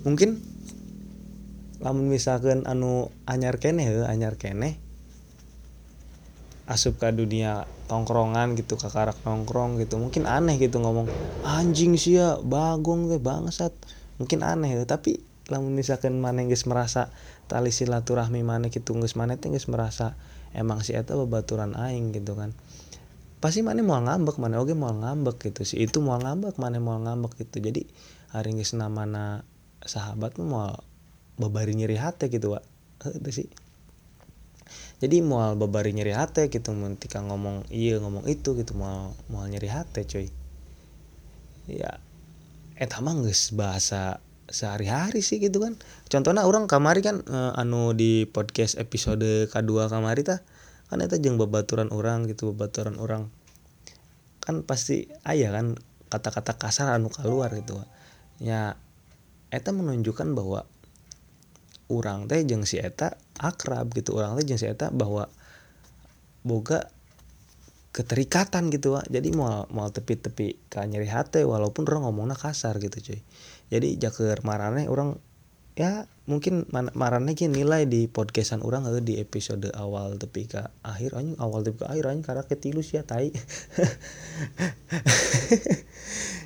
Mungkin 0.03 0.43
lamun 1.79 2.11
misalkan 2.11 2.67
anu 2.67 3.11
anyar 3.27 3.59
kene 3.59 3.83
he, 3.83 3.95
anyar 4.07 4.39
kene 4.39 4.82
asup 6.71 7.02
ke 7.02 7.11
dunia 7.11 7.66
tongkrongan 7.90 8.54
gitu 8.54 8.78
kakarak 8.78 9.19
nongkrong 9.26 9.83
gitu. 9.83 9.99
Mungkin 9.99 10.31
aneh 10.31 10.57
gitu 10.62 10.78
ngomong 10.78 11.11
anjing 11.42 11.99
sih 11.99 12.19
ya 12.19 12.38
bagong 12.38 13.11
teh 13.11 13.19
bangsat. 13.19 13.75
Mungkin 14.23 14.47
aneh 14.47 14.78
ya 14.78 14.85
tapi 14.87 15.19
lamun 15.50 15.75
misalkan 15.75 16.23
mana 16.23 16.47
geus 16.47 16.64
merasa 16.71 17.11
tali 17.50 17.75
silaturahmi 17.75 18.47
mana 18.47 18.71
gitu 18.71 18.95
geus 18.95 19.19
mana 19.19 19.35
teh 19.37 19.50
geus 19.50 19.66
merasa 19.66 20.14
emang 20.54 20.87
si 20.87 20.95
eta 20.95 21.19
babaturan 21.19 21.75
aing 21.75 22.14
gitu 22.14 22.38
kan. 22.38 22.54
Pasti 23.42 23.66
mana 23.66 23.83
mau 23.83 23.99
ngambek 23.99 24.38
mana 24.38 24.62
oke 24.62 24.78
mau 24.78 24.95
ngambek 24.95 25.50
gitu 25.50 25.66
si 25.66 25.83
itu 25.83 25.99
mau 25.99 26.14
ngambek 26.14 26.62
mana 26.62 26.78
mau 26.78 26.95
ngambek 27.02 27.42
gitu. 27.42 27.59
Jadi 27.59 27.90
hari 28.31 28.54
geus 28.54 28.78
namana 28.78 29.42
sahabat 29.83 30.38
mau 30.38 30.78
babari 31.35 31.75
nyeri 31.75 31.99
hati 31.99 32.31
gitu 32.31 32.54
Wak. 32.54 32.62
Itu 33.02 33.31
sih 33.35 33.50
jadi 35.02 35.18
mual 35.18 35.59
babari 35.59 35.90
nyeri 35.90 36.14
hati 36.14 36.47
gitu 36.47 36.71
mentika 36.71 37.18
ngomong 37.18 37.66
iya 37.75 37.99
ngomong 37.99 38.30
itu 38.30 38.54
gitu 38.54 38.78
mual 38.78 39.11
mual 39.26 39.50
nyeri 39.50 39.66
hati 39.66 40.06
cuy 40.06 40.30
ya 41.66 41.99
eta 42.78 43.02
mah 43.02 43.18
bahasa 43.59 44.23
sehari-hari 44.52 45.25
sih 45.25 45.40
gitu 45.40 45.64
kan. 45.64 45.80
Contohnya 46.12 46.44
orang 46.44 46.68
kamari 46.68 47.00
kan 47.00 47.25
eh, 47.25 47.52
anu 47.61 47.97
di 47.97 48.28
podcast 48.28 48.76
episode 48.76 49.49
kedua 49.49 49.88
kamari 49.88 50.23
tah 50.23 50.44
kan 50.92 51.00
eta 51.00 51.16
jeung 51.16 51.40
babaturan 51.40 51.88
orang 51.88 52.28
gitu 52.28 52.52
babaturan 52.52 53.00
orang 53.00 53.32
kan 54.44 54.61
pasti 54.66 55.09
ayah 55.25 55.54
kan 55.56 55.78
kata-kata 56.12 56.61
kasar 56.61 56.92
anu 56.92 57.09
keluar 57.09 57.49
gitu. 57.56 57.80
Ya 58.42 58.76
eta 59.49 59.73
menunjukkan 59.73 60.37
bahwa 60.37 60.68
orang 61.92 62.25
teh 62.25 62.40
jeung 62.49 62.64
si 62.64 62.80
eta 62.80 63.20
akrab 63.37 63.92
gitu. 63.92 64.16
Orang 64.16 64.40
teh 64.40 64.49
jeung 64.49 64.56
si 64.56 64.64
eta 64.64 64.88
bahwa 64.88 65.28
boga 66.42 66.88
keterikatan 67.92 68.72
gitu 68.72 68.96
Wak. 68.96 69.12
jadi 69.12 69.28
mau 69.37 69.68
mau 69.68 69.92
tepi-tepi 69.92 70.72
ka 70.72 70.88
nyeri 70.88 71.12
hati 71.12 71.44
walaupun 71.44 71.84
orang 71.84 72.08
ngomongnya 72.08 72.40
kasar 72.40 72.80
gitu 72.80 73.12
cuy. 73.12 73.20
Jadi 73.68 74.00
jaker 74.00 74.40
marane 74.49 74.88
orang 74.88 75.20
ya 75.76 76.08
mungkin 76.25 76.64
marane 76.72 77.37
ki 77.37 77.52
nilai 77.52 77.84
di 77.84 78.08
podcastan 78.08 78.64
orang 78.64 78.88
eh, 78.88 79.04
di 79.04 79.20
episode 79.20 79.68
awal 79.76 80.16
tepi 80.16 80.49
ke 80.49 80.64
akhir. 80.80 81.12
Anjing 81.20 81.37
awal 81.37 81.61
tepi 81.61 81.84
ke 81.84 81.87
akhir 81.92 82.04
anjing 82.08 82.25
karena 82.25 82.42
ketilus 82.49 82.88
ya 82.96 83.04
tai. 83.04 83.28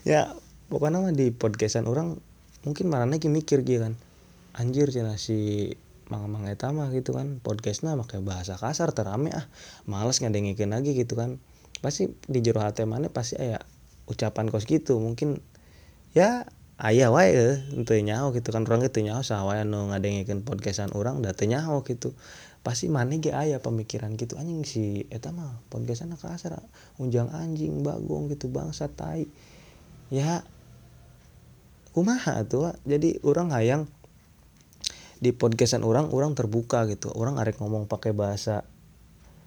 Ya 0.06 0.38
pokoknya 0.70 1.02
mah 1.02 1.10
di 1.10 1.34
podcastan 1.34 1.90
orang 1.90 2.22
mungkin 2.62 2.86
marane 2.86 3.18
ki 3.18 3.26
mikir 3.26 3.66
gitu 3.66 3.82
kan 3.82 3.98
anjir 4.56 4.88
cina 4.88 5.20
si 5.20 5.70
mang 6.08 6.30
mang 6.32 6.48
eta 6.48 6.72
mah 6.72 6.88
gitu 6.94 7.12
kan. 7.12 7.38
Podcastnya 7.44 7.92
pakai 7.98 8.24
bahasa 8.24 8.56
kasar 8.56 8.96
terame 8.96 9.34
ah. 9.34 9.46
Males 9.84 10.22
ngadengin 10.22 10.56
lagi 10.72 10.96
gitu 10.96 11.18
kan. 11.18 11.38
Pasti 11.84 12.08
di 12.26 12.40
jero 12.40 12.64
hati 12.64 12.88
mana 12.88 13.12
pasti 13.12 13.36
ayah 13.36 13.60
ucapan 14.08 14.48
kos 14.48 14.64
gitu. 14.64 14.96
Mungkin 14.96 15.42
ya 16.16 16.48
ayah 16.80 17.12
wae 17.12 17.60
ente 17.74 18.00
nyaho 18.00 18.32
gitu 18.32 18.48
kan. 18.54 18.64
Orang 18.64 18.86
itu 18.86 19.04
nyaho 19.04 19.20
sawae 19.20 19.60
anu 19.60 19.92
ngadengin 19.92 20.46
podcastan 20.46 20.94
orang 20.96 21.20
da 21.20 21.36
nyaho 21.36 21.84
gitu. 21.84 22.16
Pasti 22.64 22.90
mana 22.90 23.18
ge 23.20 23.34
ayah 23.36 23.60
pemikiran 23.60 24.14
gitu. 24.16 24.40
Anjing 24.40 24.64
si 24.64 25.04
eta 25.12 25.34
mah 25.34 25.60
podcastan 25.68 26.14
kasar. 26.16 26.64
Unjang 26.96 27.28
anjing 27.34 27.82
bagong 27.82 28.32
gitu 28.32 28.48
bangsa 28.48 28.88
tai. 28.88 29.28
Ya 30.08 30.46
kumaha 31.96 32.44
tuh 32.44 32.76
jadi 32.84 33.16
orang 33.24 33.50
hayang 33.56 33.88
di 35.20 35.32
podcastan 35.32 35.82
orang 35.82 36.12
orang 36.12 36.36
terbuka 36.36 36.84
gitu. 36.90 37.08
Orang 37.12 37.40
arek 37.40 37.56
ngomong 37.60 37.88
pakai 37.88 38.12
bahasa 38.12 38.64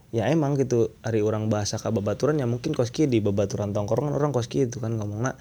ya 0.09 0.25
emang 0.29 0.57
gitu. 0.57 0.93
Hari 1.05 1.21
orang 1.21 1.47
bahasa 1.47 1.77
ke 1.77 1.89
babaturan 1.89 2.41
ya 2.41 2.49
mungkin 2.49 2.73
koski 2.73 3.05
di 3.05 3.21
babaturan 3.21 3.73
tongkrongan 3.73 4.13
orang 4.13 4.33
koski 4.33 4.65
itu 4.65 4.81
kan 4.81 4.97
ngomongnya 4.97 5.37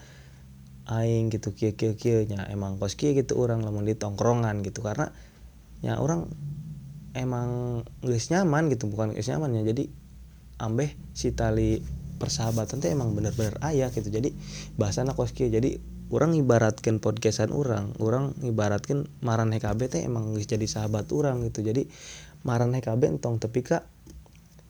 aing 0.89 1.29
gitu 1.29 1.53
kia 1.53 1.77
kia 1.77 1.93
kia 1.93 2.25
nya 2.25 2.49
emang 2.49 2.81
koski 2.81 3.13
gitu 3.13 3.37
orang 3.37 3.65
ngomong 3.65 3.85
di 3.89 3.97
tongkrongan 3.97 4.61
gitu. 4.65 4.85
Karena 4.85 5.13
ya 5.81 5.97
orang 6.01 6.29
emang 7.17 7.83
geus 8.05 8.29
nyaman 8.29 8.69
gitu 8.69 8.89
bukan 8.93 9.17
geus 9.17 9.29
nyaman 9.33 9.57
ya. 9.59 9.63
Jadi 9.65 9.89
ambeh 10.59 10.93
si 11.15 11.33
tali 11.33 11.81
persahabatan 12.19 12.83
tuh 12.83 12.91
emang 12.91 13.15
bener-bener 13.15 13.57
ayah 13.65 13.89
gitu. 13.95 14.11
Jadi 14.11 14.35
bahasana 14.77 15.17
koski 15.17 15.49
jadi 15.49 15.98
orang 16.09 16.33
ibaratkan 16.33 17.01
podcastan 17.05 17.53
orang 17.53 17.93
orang 18.01 18.33
ibaratkan 18.41 19.05
maran 19.21 19.53
HKB 19.53 19.81
teh 19.93 20.03
emang 20.05 20.33
jadi 20.37 20.65
sahabat 20.65 21.13
orang 21.13 21.45
gitu. 21.49 21.61
Jadi 21.61 21.89
maran 22.45 22.73
HKB 22.73 23.19
entong 23.19 23.37
tapi 23.37 23.61
kak 23.61 23.85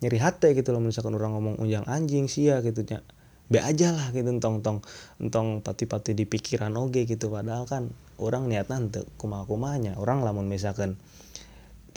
nyeri 0.03 0.19
hati 0.19 0.55
gitu 0.55 0.71
loh 0.71 0.83
misalkan 0.83 1.15
orang 1.15 1.35
ngomong 1.35 1.55
unjang 1.59 1.83
anjing 1.91 2.31
sia 2.31 2.63
gitu 2.63 2.87
nya 2.87 3.03
be 3.51 3.59
aja 3.59 3.91
lah 3.91 4.15
gitu 4.15 4.29
entong 4.31 4.63
entong 4.63 4.79
entong 5.19 5.65
pati-pati 5.65 6.13
di 6.13 6.27
pikiran 6.27 6.75
oge 6.77 7.07
gitu. 7.07 7.31
Padahal 7.33 7.65
kan 7.65 7.91
orang 8.19 8.51
niat 8.51 8.69
nanti 8.69 9.07
kumah-kumahnya 9.17 9.97
orang 9.97 10.27
lamun 10.27 10.51
misalkan 10.51 10.99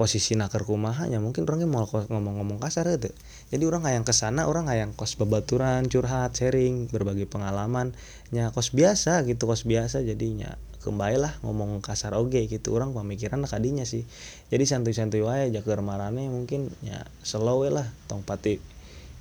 posisi 0.02 0.34
nakar 0.34 0.66
kumahannya 0.66 1.22
mungkin 1.22 1.46
orangnya 1.46 1.70
mau 1.70 1.86
ngomong-ngomong 1.86 2.58
kasar 2.58 2.90
itu 2.90 3.14
jadi 3.52 3.68
orang 3.68 3.84
yang 3.84 4.08
ke 4.08 4.16
sana 4.16 4.48
orang 4.48 4.72
yang 4.72 4.96
kos 4.96 5.20
bebaturan 5.20 5.92
curhat 5.92 6.32
sharing 6.32 6.88
berbagi 6.88 7.28
pengalaman 7.28 7.92
nya 8.32 8.48
kos 8.56 8.72
biasa 8.72 9.28
gitu 9.28 9.44
kos 9.44 9.68
biasa 9.68 10.08
jadinya. 10.08 10.56
Kembali 10.82 11.20
lah 11.20 11.36
ngomong 11.44 11.84
kasar 11.84 12.16
oge 12.16 12.48
gitu. 12.48 12.72
Orang 12.72 12.96
pemikiran 12.96 13.44
kadinya 13.44 13.84
sih. 13.84 14.08
Jadi 14.50 14.64
santuy-santuy 14.64 15.20
wae 15.20 15.52
jaker 15.52 15.84
marane 15.84 16.32
mungkin 16.32 16.72
ya 16.80 17.04
slow 17.28 17.68
lah 17.68 17.86
tong 18.08 18.24
pati 18.24 18.64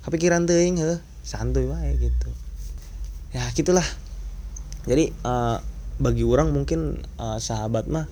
kepikiran 0.07 0.47
teuing 0.47 0.79
heh 0.79 0.97
santuy 1.27 1.67
wae 1.67 1.91
gitu. 1.99 2.31
Ya 3.35 3.43
gitulah. 3.51 3.85
Jadi 4.87 5.11
uh, 5.27 5.59
bagi 5.99 6.23
orang 6.23 6.55
mungkin 6.55 7.03
uh, 7.19 7.37
sahabat 7.37 7.91
mah 7.91 8.07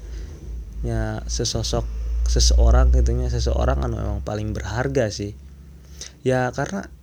ya 0.84 1.24
sesosok 1.32 1.99
seseorang 2.30 2.94
gitunya 2.94 3.26
seseorang 3.34 3.82
anu 3.82 3.98
emang 3.98 4.22
paling 4.22 4.54
berharga 4.54 5.10
sih. 5.10 5.34
Ya 6.22 6.54
karena 6.54 6.94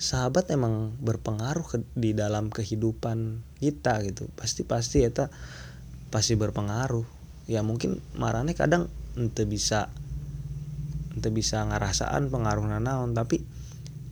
sahabat 0.00 0.48
emang 0.48 0.96
berpengaruh 1.04 1.66
ke, 1.68 1.76
di 1.92 2.16
dalam 2.16 2.48
kehidupan 2.48 3.44
kita 3.60 4.00
gitu. 4.08 4.32
Pasti 4.32 4.64
pasti 4.64 5.04
eta 5.04 5.28
pasti 6.08 6.32
berpengaruh. 6.40 7.04
Ya 7.44 7.60
mungkin 7.60 8.00
marane 8.16 8.56
kadang 8.56 8.88
ente 9.20 9.44
bisa 9.44 9.92
ente 11.12 11.28
bisa 11.28 11.68
ngerasaan 11.68 12.32
pengaruh 12.32 12.64
naon 12.80 13.12
tapi 13.12 13.44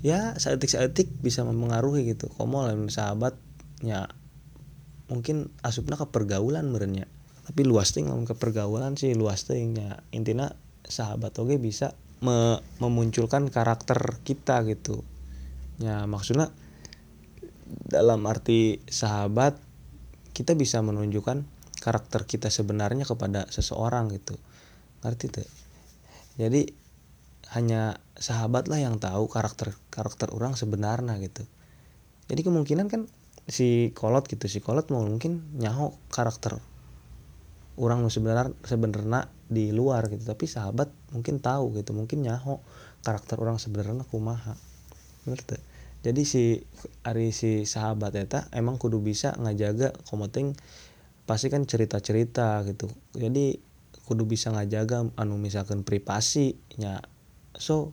ya 0.05 0.37
seetik 0.37 0.69
seetik 0.69 1.09
bisa 1.25 1.49
mempengaruhi 1.49 2.05
gitu. 2.12 2.29
Komo 2.37 2.69
lain 2.69 2.93
sahabatnya 2.93 4.12
mungkin 5.09 5.49
asupnya 5.65 5.97
ke 5.97 6.07
pergaulan 6.12 6.69
merenya 6.69 7.09
tapi 7.47 7.65
luas 7.65 7.91
ting 7.91 8.07
ke 8.07 8.35
pergaulan 8.37 8.95
sih 8.95 9.17
luas 9.17 9.49
tingnya 9.49 10.05
intinya 10.13 10.53
sahabat 10.87 11.37
oke 11.39 11.57
bisa 11.57 11.95
me 12.21 12.61
memunculkan 12.79 13.49
karakter 13.49 14.21
kita 14.23 14.61
gitu. 14.69 15.03
Ya 15.81 16.05
maksudnya 16.05 16.53
dalam 17.89 18.21
arti 18.29 18.85
sahabat 18.85 19.57
kita 20.37 20.53
bisa 20.53 20.85
menunjukkan 20.85 21.49
karakter 21.81 22.29
kita 22.29 22.53
sebenarnya 22.53 23.09
kepada 23.09 23.49
seseorang 23.49 24.13
gitu. 24.13 24.37
Ngerti 25.01 25.27
tuh? 25.33 25.49
Jadi 26.37 26.77
hanya 27.57 27.99
sahabat 28.21 28.69
lah 28.69 28.79
yang 28.85 29.01
tahu 29.01 29.27
karakter 29.27 29.75
karakter 29.89 30.29
orang 30.31 30.55
sebenarnya 30.55 31.17
gitu. 31.25 31.49
Jadi 32.29 32.41
kemungkinan 32.47 32.87
kan 32.93 33.09
si 33.51 33.91
kolot 33.97 34.29
gitu 34.31 34.47
si 34.47 34.63
kolot 34.63 34.93
mau 34.95 35.03
mungkin 35.03 35.43
nyaho 35.59 35.97
karakter 36.15 36.63
orang 37.79 38.07
sebenarnya 38.11 38.57
sebenarnya 38.65 39.31
di 39.47 39.71
luar 39.71 40.11
gitu. 40.11 40.27
Tapi 40.27 40.49
sahabat 40.49 40.91
mungkin 41.15 41.39
tahu 41.39 41.77
gitu 41.79 41.95
mungkin 41.95 42.25
nyaho 42.27 42.59
karakter 43.07 43.37
orang 43.39 43.61
sebenarnya 43.61 44.07
kumaha. 44.09 44.57
Tuh 45.27 45.37
jadi 46.00 46.25
si 46.25 46.65
hari 47.05 47.29
si 47.29 47.69
sahabat 47.69 48.17
eta 48.17 48.49
emang 48.57 48.81
kudu 48.81 49.05
bisa 49.05 49.37
ngajaga 49.37 49.93
komoting 50.09 50.57
pasti 51.29 51.53
kan 51.53 51.69
cerita-cerita 51.69 52.65
gitu. 52.65 52.89
Jadi 53.12 53.61
kudu 54.09 54.25
bisa 54.25 54.49
ngajaga 54.49 55.12
anu 55.21 55.37
misalkan 55.37 55.85
privasi 55.85 56.57
nya. 56.81 57.05
So 57.53 57.93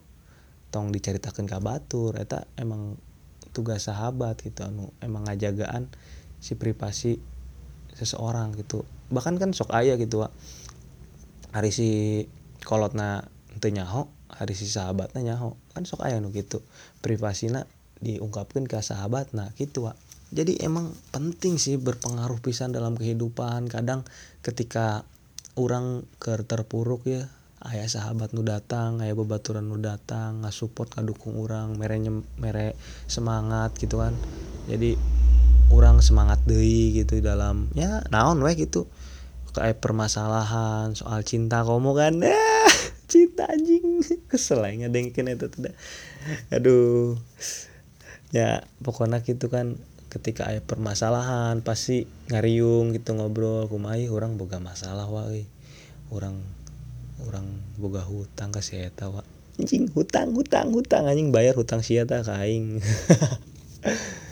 tong 0.72 0.88
diceritakan 0.88 1.44
kabatur 1.44 2.16
eta 2.16 2.48
emang 2.56 2.96
tugas 3.52 3.92
sahabat 3.92 4.40
gitu 4.40 4.64
anu 4.64 4.88
emang 5.04 5.28
ngajagaan 5.28 5.92
si 6.40 6.56
privasi 6.56 7.20
seseorang 7.98 8.54
gitu 8.54 8.86
bahkan 9.10 9.34
kan 9.36 9.50
sok 9.50 9.74
ayah 9.74 9.98
gitu 9.98 10.22
Wak. 10.22 10.32
hari 11.50 11.74
si 11.74 11.88
kolotna 12.62 13.26
ente 13.56 13.74
nyaho 13.74 14.06
hari 14.30 14.54
si 14.54 14.70
sahabatnya 14.70 15.34
nyaho 15.34 15.58
kan 15.74 15.82
sok 15.82 16.06
aya 16.06 16.22
nu 16.22 16.30
gitu 16.30 16.62
privasina 17.02 17.66
diungkapkan 17.98 18.70
ke 18.70 18.78
sahabat 18.78 19.34
nah 19.34 19.50
gitu 19.58 19.90
Wak. 19.90 19.98
jadi 20.30 20.62
emang 20.62 20.94
penting 21.10 21.58
sih 21.58 21.80
berpengaruh 21.80 22.38
pisan 22.38 22.70
dalam 22.70 22.94
kehidupan 22.94 23.66
kadang 23.66 24.06
ketika 24.46 25.02
orang 25.58 26.06
ke 26.22 26.38
terpuruk 26.46 27.02
ya 27.08 27.26
ayah 27.66 27.90
sahabat 27.90 28.30
nu 28.30 28.46
datang 28.46 29.02
ayah 29.02 29.18
bebaturan 29.18 29.66
nu 29.66 29.82
datang 29.82 30.46
nggak 30.46 30.54
support 30.54 30.94
dukung 31.02 31.34
orang 31.42 31.74
merenya 31.74 32.14
mere 32.38 32.78
semangat 33.10 33.74
gitu 33.74 33.98
kan 33.98 34.14
jadi 34.70 34.94
orang 35.68 36.00
semangat 36.00 36.40
deh 36.48 36.94
gitu 36.96 37.20
dalam 37.20 37.68
ya 37.76 38.04
naon 38.08 38.40
weh 38.40 38.56
gitu. 38.56 38.88
Kayak 39.52 39.82
permasalahan 39.82 40.94
soal 40.94 41.26
cinta 41.26 41.66
kamu 41.66 41.90
kan. 41.96 42.14
Ya 42.22 42.38
cinta 43.10 43.48
anjing. 43.48 44.04
Kesel 44.30 44.62
dengkin 44.88 45.28
itu 45.28 45.46
tidak 45.50 45.74
aduh. 46.52 47.18
Ya 48.30 48.62
pokoknya 48.84 49.24
gitu 49.24 49.48
kan 49.48 49.80
ketika 50.08 50.48
ada 50.48 50.60
permasalahan 50.64 51.60
pasti 51.64 52.08
ngariung 52.30 52.94
gitu 52.96 53.16
ngobrol. 53.16 53.66
Kumai 53.66 54.06
orang 54.08 54.36
boga 54.38 54.60
masalah 54.60 55.08
wae 55.08 55.48
orang 56.08 56.40
orang 57.26 57.44
boga 57.76 58.04
hutang 58.04 58.54
ke 58.54 58.62
si 58.62 58.78
eta 58.78 59.10
wa. 59.10 59.24
Anjing 59.58 59.90
hutang 59.90 60.32
hutang 60.38 60.70
hutang. 60.70 61.08
Anjing 61.10 61.34
bayar 61.34 61.58
hutang 61.58 61.82
si 61.82 61.98
eta 61.98 62.22
ka 62.22 62.38
aing 62.46 62.78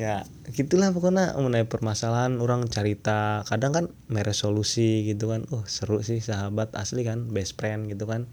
ya 0.00 0.24
gitulah 0.48 0.96
pokoknya 0.96 1.36
mengenai 1.36 1.68
permasalahan 1.68 2.40
orang 2.40 2.72
cerita. 2.72 3.44
Kadang 3.44 3.76
kan 3.76 3.84
meresolusi 4.08 5.04
gitu 5.04 5.28
kan. 5.28 5.44
Oh 5.52 5.68
seru 5.68 6.00
sih 6.00 6.24
sahabat 6.24 6.72
asli 6.72 7.04
kan 7.04 7.28
best 7.28 7.60
friend 7.60 7.92
gitu 7.92 8.08
kan. 8.08 8.24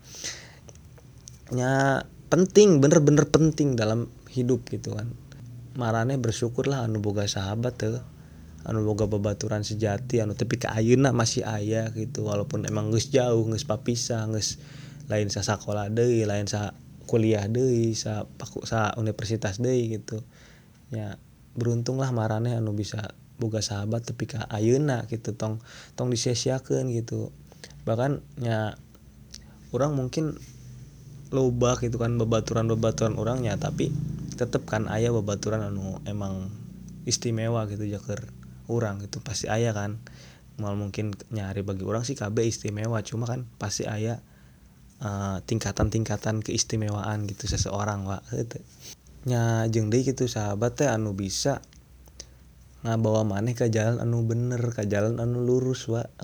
Ya 1.52 2.08
penting 2.32 2.80
bener-bener 2.80 3.28
penting 3.28 3.76
dalam 3.76 4.08
hidup 4.32 4.64
gitu 4.72 4.96
kan. 4.96 5.12
Marane 5.76 6.16
bersyukurlah 6.16 6.88
anu 6.88 7.04
boga 7.04 7.28
sahabat 7.28 7.76
tuh 7.76 8.00
anu 8.64 8.88
boga 8.88 9.12
babaturan 9.12 9.68
sejati 9.68 10.24
anu 10.24 10.40
tapi 10.40 10.64
ke 10.64 10.72
ayeuna 10.72 11.12
masih 11.12 11.44
ayah 11.44 11.92
gitu. 11.92 12.24
Walaupun 12.24 12.64
emang 12.64 12.96
geus 12.96 13.12
jauh 13.12 13.44
geus 13.44 13.68
papisah 13.68 14.24
geus 14.32 14.56
lain 15.12 15.28
sa 15.28 15.44
sekolah 15.44 15.92
deui 15.92 16.24
lain 16.24 16.48
sa 16.48 16.72
kuliah 17.12 17.44
deui 17.52 17.92
sa 17.92 18.24
paku 18.24 18.64
sa 18.64 18.96
universitas 18.96 19.60
deui 19.60 20.00
gitu. 20.00 20.24
Ya 20.96 21.20
beruntunglah 21.58 22.14
marane 22.14 22.54
anu 22.54 22.78
bisa 22.78 23.18
boga 23.38 23.62
sahabat 23.62 24.06
tapi 24.06 24.30
ke 24.30 24.38
ayeuna 24.50 25.06
gitu 25.10 25.34
tong 25.34 25.62
tong 25.94 26.10
disia-siakeun 26.10 26.90
gitu 26.94 27.34
bahkan 27.86 28.22
ya 28.42 28.78
orang 29.74 29.94
mungkin 29.94 30.38
loba 31.34 31.76
gitu 31.84 32.00
kan 32.00 32.16
babaturan 32.16 32.72
babaturan 32.72 33.20
orangnya 33.20 33.60
tapi 33.60 33.92
tetep 34.40 34.64
kan 34.70 34.88
ayah 34.88 35.12
babaturan 35.12 35.66
anu 35.66 36.00
emang 36.08 36.48
istimewa 37.10 37.68
gitu 37.68 37.84
jaker 37.84 38.32
orang 38.72 39.04
gitu 39.04 39.20
pasti 39.20 39.52
ayah 39.52 39.76
kan 39.76 40.00
mal 40.58 40.74
mungkin 40.74 41.14
nyari 41.30 41.62
bagi 41.62 41.86
orang 41.86 42.02
sih 42.02 42.18
KB 42.18 42.48
istimewa 42.48 43.02
cuma 43.06 43.30
kan 43.30 43.46
pasti 43.62 43.86
ayah 43.86 44.18
uh, 45.02 45.38
tingkatan-tingkatan 45.46 46.42
keistimewaan 46.42 47.30
gitu 47.30 47.46
seseorang 47.46 48.06
wa 48.06 48.22
gitu. 48.34 48.58
Nya 49.28 49.68
jeng 49.68 49.92
deh 49.92 50.08
gitu 50.08 50.32
sahabat 50.32 50.80
teh 50.80 50.88
anu 50.88 51.12
bisa 51.12 51.60
ngabawa 52.88 53.28
maneh 53.28 53.52
ke 53.52 53.68
jalan 53.68 54.00
anu 54.00 54.24
bener 54.24 54.72
ke 54.72 54.88
jalan 54.88 55.20
anu 55.20 55.44
lurus 55.44 55.92
wa. 55.92 56.08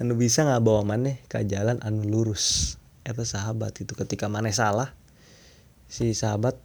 Anu 0.00 0.16
bisa 0.16 0.48
ngabawa 0.48 0.80
maneh 0.80 1.20
ke 1.28 1.44
jalan 1.44 1.76
anu 1.84 2.08
lurus. 2.08 2.78
Eta 3.04 3.26
sahabat 3.26 3.76
itu 3.84 3.92
ketika 3.92 4.32
maneh 4.32 4.54
salah 4.54 4.96
si 5.90 6.16
sahabat 6.16 6.56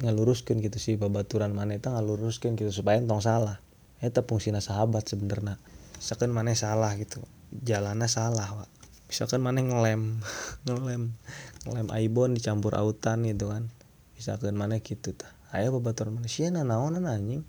ngaluruskan 0.00 0.64
gitu 0.64 0.80
sih 0.80 0.96
babaturan 0.96 1.52
mana 1.52 1.76
itu 1.76 1.92
ngaluruskan 1.92 2.56
gitu 2.56 2.72
supaya 2.72 2.96
entong 3.02 3.20
salah. 3.20 3.60
Itu 4.00 4.24
fungsina 4.24 4.64
sahabat 4.64 5.12
sebenarnya 5.12 5.60
misalkan 6.00 6.32
mana 6.32 6.56
salah 6.56 6.96
gitu 6.96 7.20
jalannya 7.52 8.08
salah 8.08 8.48
pak 8.48 8.79
misalkan 9.10 9.42
mana 9.42 9.58
ngelem 9.66 10.22
ngelem 10.64 11.18
ngelem 11.66 11.86
ibon 12.06 12.38
dicampur 12.38 12.78
autan 12.78 13.26
gitu 13.26 13.50
kan. 13.50 13.66
Misalkan 14.14 14.54
mana 14.54 14.78
gitu 14.78 15.10
ta 15.12 15.26
ayo 15.50 15.74
babaturan 15.74 16.14
mana 16.14 16.30
sih 16.30 16.46
naon 16.46 16.94
anjing? 17.02 17.42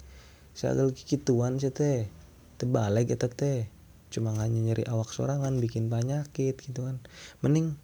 Sagel 0.58 0.91
kikituan 0.91 1.62
sih 1.62 1.69
teh 1.69 2.10
terbalik 2.58 3.13
kita 3.13 3.30
teh. 3.30 3.69
Cuma 4.12 4.36
hanya 4.36 4.60
nyeri 4.60 4.84
awak 4.89 5.13
sorangan 5.15 5.56
bikin 5.62 5.88
penyakit 5.88 6.60
gitu 6.60 6.89
kan. 6.89 7.00
Mending 7.45 7.80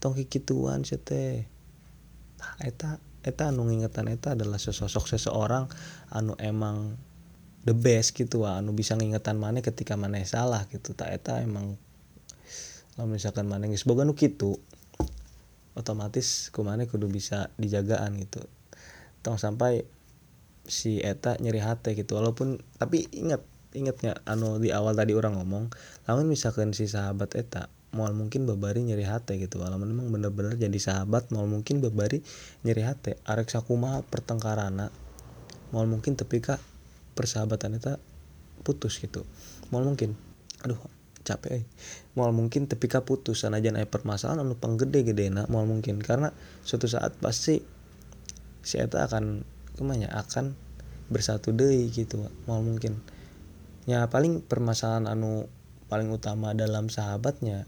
tong 0.00 0.16
kikituan 0.16 0.86
sih 0.86 0.96
teh. 0.96 1.44
Eta 2.62 3.02
eta 3.26 3.50
anu 3.50 3.66
ngingetan 3.66 4.06
eta 4.08 4.38
adalah 4.38 4.56
sesosok 4.56 5.10
seseorang 5.10 5.66
anu 6.14 6.38
emang 6.38 6.94
the 7.66 7.74
best 7.74 8.14
gitu 8.14 8.46
wah 8.46 8.62
anu 8.62 8.70
bisa 8.70 8.94
ngingetan 8.94 9.36
mana 9.36 9.60
ketika 9.60 9.98
mana 9.98 10.22
salah 10.24 10.64
gitu. 10.70 10.96
Tak 10.96 11.10
eta 11.10 11.44
emang 11.44 11.76
kalau 12.96 13.12
misalkan 13.12 13.44
mana 13.44 13.68
geus 13.68 13.84
boga 13.84 14.08
nu 14.08 14.16
kitu 14.16 14.56
otomatis 15.76 16.48
kumane 16.48 16.88
kudu 16.88 17.12
bisa 17.12 17.52
dijagaan 17.60 18.16
gitu. 18.16 18.40
Tong 19.20 19.36
sampai 19.36 19.84
si 20.64 20.98
eta 21.04 21.36
nyeri 21.38 21.60
hati 21.60 21.94
gitu 21.94 22.16
walaupun 22.16 22.58
tapi 22.80 23.06
ingat 23.12 23.44
ingatnya 23.76 24.16
anu 24.24 24.56
di 24.56 24.72
awal 24.72 24.96
tadi 24.96 25.12
orang 25.12 25.36
ngomong 25.36 25.70
lamun 26.08 26.26
misalkan 26.26 26.72
si 26.72 26.90
sahabat 26.90 27.36
eta 27.38 27.68
mal 27.94 28.10
mungkin 28.16 28.48
babari 28.48 28.82
nyeri 28.82 29.06
hati 29.06 29.38
gitu 29.38 29.62
walau 29.62 29.78
memang 29.78 30.10
bener-bener 30.10 30.56
jadi 30.56 30.74
sahabat 30.80 31.28
mal 31.30 31.44
mungkin 31.44 31.84
babari 31.84 32.24
nyeri 32.64 32.82
hati. 32.82 33.12
Arek 33.28 33.52
sakuma 33.52 34.00
pertengkarana 34.08 34.88
mal 35.70 35.84
mungkin 35.84 36.16
tapi 36.16 36.40
kak 36.40 36.58
persahabatan 37.12 37.76
itu 37.76 37.92
putus 38.64 38.96
gitu. 39.04 39.28
Mal 39.68 39.84
mungkin 39.84 40.16
aduh 40.64 40.80
capek 41.26 41.60
eh. 41.60 41.64
mal 42.14 42.30
mungkin 42.30 42.70
tapi 42.70 42.86
putus 43.02 43.42
aja 43.42 43.58
naik 43.74 43.90
permasalahan 43.90 44.46
anu 44.46 44.54
gede 44.78 45.26
nak 45.34 45.50
mal 45.50 45.66
mungkin. 45.66 45.98
Karena 45.98 46.30
suatu 46.62 46.86
saat 46.86 47.18
pasti 47.18 47.58
si 48.62 48.74
eta 48.78 49.10
akan 49.10 49.42
ke 49.74 49.82
mana 49.82 50.06
akan 50.14 50.54
bersatu 51.10 51.50
deh 51.50 51.90
gitu 51.90 52.22
mal 52.46 52.62
mungkin. 52.62 53.02
Ya 53.90 54.06
paling 54.06 54.46
permasalahan 54.46 55.10
anu 55.10 55.50
paling 55.90 56.14
utama 56.14 56.54
dalam 56.54 56.86
sahabatnya 56.86 57.66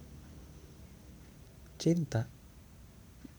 cinta. 1.82 2.30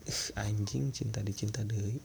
Ih, 0.03 0.35
anjing 0.43 0.91
cinta 0.91 1.23
dicinta 1.23 1.63
deh 1.63 1.99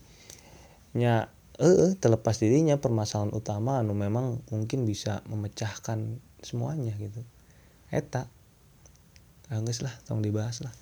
nya 0.94 1.27
eh 1.59 1.94
terlepas 1.98 2.38
dirinya 2.38 2.79
permasalahan 2.79 3.35
utama 3.35 3.83
anu 3.83 3.94
memang 3.94 4.42
mungkin 4.50 4.87
bisa 4.87 5.22
memecahkan 5.27 6.18
semuanya 6.42 6.94
gitu 6.98 7.22
eta. 7.94 8.26
Angus 9.52 9.85
lah 9.85 9.92
tong 10.09 10.24
dibahas 10.24 10.64
lah. 10.64 10.74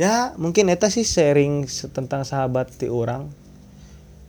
Ya 0.00 0.32
mungkin 0.40 0.72
eta 0.72 0.88
sih 0.88 1.04
sharing 1.04 1.68
tentang 1.92 2.24
sahabat 2.24 2.72
ti 2.72 2.88
orang 2.88 3.28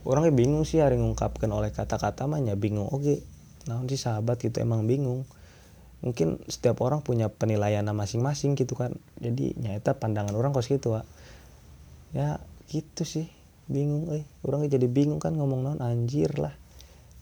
orangnya 0.04 0.36
bingung 0.36 0.68
sih 0.68 0.84
hari 0.84 1.00
ngungkapkan 1.00 1.48
oleh 1.48 1.72
kata-kata 1.72 2.28
mah 2.28 2.44
bingung 2.60 2.92
oke 2.92 3.00
okay. 3.00 3.18
nah 3.64 3.80
sih 3.88 3.96
sahabat 3.96 4.36
gitu 4.44 4.60
emang 4.60 4.84
bingung. 4.84 5.24
Mungkin 6.04 6.44
setiap 6.52 6.84
orang 6.84 7.00
punya 7.00 7.32
penilaian 7.32 7.88
masing-masing 7.88 8.60
gitu 8.60 8.76
kan. 8.76 8.92
Jadi 9.16 9.56
nyata 9.56 9.96
pandangan 9.96 10.36
orang 10.36 10.52
kos 10.52 10.68
gitu 10.68 10.92
Wak. 10.92 11.08
ya 12.12 12.44
gitu 12.68 13.08
sih. 13.08 13.32
Bingung 13.64 14.12
eh 14.12 14.28
orang 14.44 14.68
jadi 14.68 14.84
bingung 14.84 15.16
kan 15.16 15.32
ngomong 15.32 15.64
non 15.64 15.80
anjir 15.80 16.36
lah. 16.36 16.52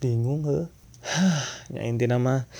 Bingung 0.02 0.42
he 0.50 0.66
ya 1.78 1.86
inti 1.86 2.10
nama 2.10 2.50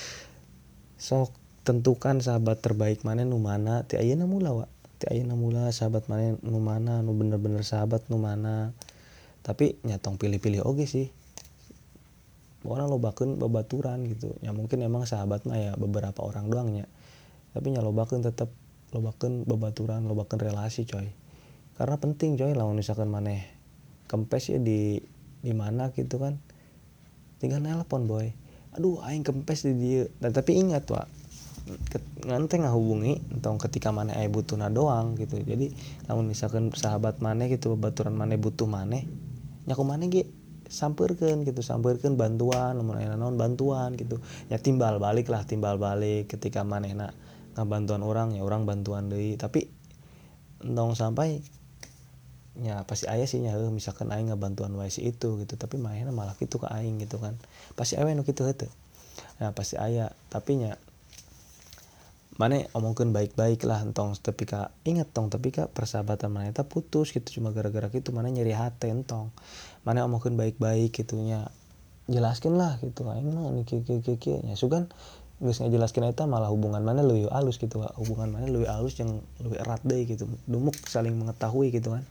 sok 0.95 1.42
tentukan 1.63 2.19
sahabat 2.19 2.59
terbaik 2.59 3.07
mana 3.07 3.23
nu 3.23 3.39
mana 3.39 3.87
ti 3.87 3.99
ayeuna 3.99 4.27
mula 4.27 4.51
wa. 4.51 4.65
Ti 4.99 5.11
ayeuna 5.11 5.35
mula 5.35 5.71
sahabat 5.71 6.07
mana 6.11 6.35
nu 6.39 6.59
mana 6.59 6.99
nu 7.03 7.15
bener-bener 7.15 7.63
sahabat 7.63 8.07
nu 8.07 8.19
mana. 8.19 8.75
Tapi 9.43 9.79
nyatong 9.83 10.15
pilih-pilih 10.19 10.63
oke 10.63 10.87
sih. 10.87 11.11
Orang 12.63 12.87
lo 12.87 12.95
bahkan 12.99 13.35
babaturan 13.35 14.07
gitu. 14.07 14.35
Ya 14.39 14.55
mungkin 14.55 14.79
emang 14.83 15.03
sahabat 15.03 15.43
mah 15.43 15.59
ya 15.59 15.71
beberapa 15.75 16.23
orang 16.23 16.47
doangnya 16.47 16.87
tapi 17.53 17.69
ya 17.69 17.85
lo 17.85 17.93
bahkan 17.93 18.25
tetap 18.25 18.49
lo 18.91 18.99
bahkan 19.05 19.45
babaturan 19.45 20.09
lo 20.09 20.17
bahkan 20.17 20.41
relasi 20.41 20.89
coy. 20.89 21.13
Karena 21.77 22.01
penting 22.01 22.37
coy 22.37 22.57
lah 22.57 22.65
misalkan 22.73 23.13
maneh 23.13 23.45
kempes 24.09 24.49
ya 24.49 24.57
di 24.57 24.97
di 25.45 25.53
mana 25.53 25.93
gitu 25.93 26.17
kan. 26.17 26.41
Tinggal 27.37 27.61
nelpon 27.61 28.09
boy. 28.09 28.33
Aduh 28.73 29.05
aing 29.05 29.21
kempes 29.21 29.69
di 29.69 29.73
dia. 29.77 30.03
Dan 30.17 30.33
tapi 30.33 30.57
ingat 30.57 30.89
wa 30.89 31.05
nanti 32.27 32.59
hubungi 32.59 33.23
entong 33.31 33.55
ketika 33.55 33.95
mana 33.95 34.11
aing 34.19 34.35
butuh 34.35 34.59
na 34.59 34.67
doang 34.67 35.15
gitu. 35.15 35.39
Jadi 35.39 35.71
namun 36.11 36.27
misalkan 36.27 36.71
sahabat 36.75 37.23
mana 37.23 37.47
gitu 37.47 37.75
babaturan 37.79 38.15
mana 38.15 38.35
butuh 38.35 38.67
mana 38.67 38.99
nyaku 39.63 39.83
mana 39.87 40.11
gitu 40.11 40.27
samperkan 40.67 41.45
gitu 41.45 41.61
samperkan 41.61 42.17
bantuan 42.17 42.75
namun 42.75 42.99
enak 42.99 43.15
non 43.15 43.39
bantuan 43.39 43.95
gitu. 43.95 44.19
Ya 44.51 44.59
timbal 44.59 44.99
balik 44.99 45.31
lah 45.31 45.47
timbal 45.47 45.79
balik 45.79 46.31
ketika 46.35 46.67
mana 46.67 46.91
enak 46.91 47.11
bantuan 47.63 48.03
orang 48.03 48.35
ya 48.35 48.43
orang 48.43 48.67
bantuan 48.67 49.07
deh 49.07 49.37
tapi 49.39 49.69
entong 50.59 50.97
sampai 50.97 51.43
ya 52.59 52.85
pasti 52.85 53.07
ayah 53.07 53.25
sih 53.25 53.39
ya 53.41 53.55
misalkan 53.71 54.11
aing 54.11 54.35
bantuan 54.35 54.75
wae 54.75 54.91
itu 54.91 55.39
gitu. 55.39 55.53
Tapi 55.55 55.79
mainnya 55.79 56.11
malah 56.11 56.35
gitu 56.35 56.59
ke 56.59 56.67
aing 56.67 56.99
gitu 56.99 57.23
kan. 57.23 57.39
Pasti 57.79 57.95
ayah 57.95 58.11
nu 58.11 58.27
gitu 58.27 58.43
hete 58.43 58.67
nah 59.37 59.53
pasti 59.53 59.77
ayah 59.77 60.09
tapi 60.33 60.57
nya 60.57 60.73
mana 62.33 62.65
omongkan 62.73 63.13
baik-baik 63.13 63.61
lah 63.69 63.85
entong 63.85 64.17
tapi 64.17 64.49
kak 64.49 64.73
ingat 64.89 65.13
tong 65.13 65.29
tapi 65.29 65.53
kak 65.53 65.69
persahabatan 65.69 66.33
mana 66.33 66.49
itu 66.49 66.65
putus 66.65 67.13
gitu 67.13 67.39
cuma 67.39 67.53
gara-gara 67.53 67.93
gitu 67.93 68.09
mana 68.09 68.33
nyeri 68.33 68.57
hati 68.57 68.89
entong. 68.89 69.29
Mana 69.85 70.01
omongkan 70.09 70.33
baik-baik 70.33 70.89
gitunya 70.97 71.45
jelaskan 72.09 72.57
lah 72.57 72.81
gitu. 72.81 73.05
Aing 73.05 73.29
mah 73.29 73.53
nih 73.53 73.65
kiki 73.69 74.01
kiki 74.01 74.49
ya 74.49 74.57
sugan 74.57 74.89
geus 75.43 75.59
ngajelaskeun 75.61 76.09
eta 76.09 76.25
malah 76.25 76.49
hubungan 76.49 76.81
mana 76.81 77.03
lebih 77.03 77.27
halus 77.29 77.59
gitu 77.59 77.83
hubungan 77.99 78.31
mana 78.31 78.47
lebih 78.47 78.69
halus 78.69 78.95
yang 78.97 79.21
lebih 79.43 79.59
erat 79.59 79.81
deh 79.85 80.01
gitu 80.07 80.25
dumuk 80.49 80.73
saling 80.89 81.13
mengetahui 81.13 81.69
gitu 81.69 81.93
kan. 81.93 82.03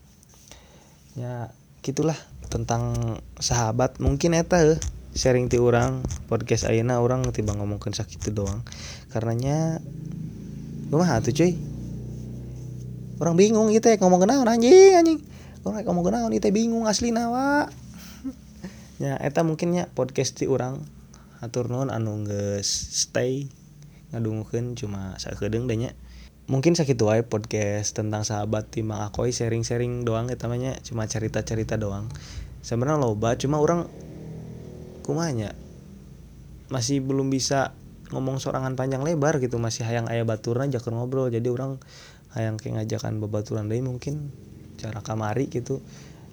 Ya 1.18 1.50
gitulah 1.82 2.16
tentang 2.46 2.94
sahabat 3.42 3.98
mungkin 3.98 4.38
eta 4.38 4.78
sharing 5.12 5.52
ti 5.52 5.60
orang 5.60 6.00
podcast 6.24 6.64
Aina 6.64 7.04
orang 7.04 7.28
tiba 7.36 7.52
ngomongkan 7.52 7.92
sakit 7.92 8.32
doang. 8.32 8.64
Karenanya 9.12 9.84
mah 10.88 11.20
tuh 11.20 11.32
cuy. 11.36 11.56
Orang 13.20 13.36
bingung 13.36 13.68
gitu 13.72 13.92
ya 13.92 14.00
ngomong 14.00 14.24
kenal 14.24 14.44
anjing 14.48 14.96
anjing. 14.96 15.20
Orang 15.62 15.84
ngomong 15.84 16.04
kenal 16.08 16.32
itu 16.32 16.48
bingung 16.48 16.88
asli 16.88 17.12
nawa 17.12 17.68
ya 19.04 19.14
eta 19.20 19.44
mungkinnya 19.44 19.92
podcast 19.92 20.40
ti 20.40 20.48
orang 20.48 20.80
atur 21.44 21.68
non 21.68 21.92
anu 21.92 22.24
geus 22.24 22.66
stay 23.04 23.52
ngadungukeun 24.12 24.76
cuma 24.76 25.16
sakedeung 25.20 25.68
deh 25.68 25.76
nya. 25.76 25.92
Mungkin 26.50 26.74
sakit 26.74 26.98
wae 27.04 27.22
podcast 27.22 27.94
tentang 27.94 28.26
sahabat 28.26 28.68
timang 28.68 29.06
akoi 29.06 29.30
sharing-sharing 29.30 30.02
doang 30.02 30.26
ya 30.32 30.36
namanya 30.40 30.76
cuma 30.82 31.06
cerita-cerita 31.06 31.78
doang. 31.78 32.10
Sebenarnya 32.64 32.98
loba 32.98 33.38
cuma 33.38 33.62
orang 33.62 33.86
kumanya. 35.02 35.52
Masih 36.72 37.04
belum 37.04 37.28
bisa 37.28 37.76
ngomong 38.12 38.38
sorangan 38.38 38.76
panjang 38.76 39.00
lebar 39.00 39.40
gitu 39.40 39.56
masih 39.56 39.88
hayang 39.88 40.06
ayah 40.08 40.24
baturan 40.24 40.68
aja 40.68 40.78
ngobrol. 40.78 41.28
Jadi 41.28 41.48
orang 41.48 41.82
hayang 42.32 42.56
kayak 42.56 42.84
ngajakan 42.84 43.20
babaturan 43.20 43.68
deh 43.68 43.80
mungkin 43.84 44.30
cara 44.80 45.04
kamari 45.04 45.52
gitu. 45.52 45.84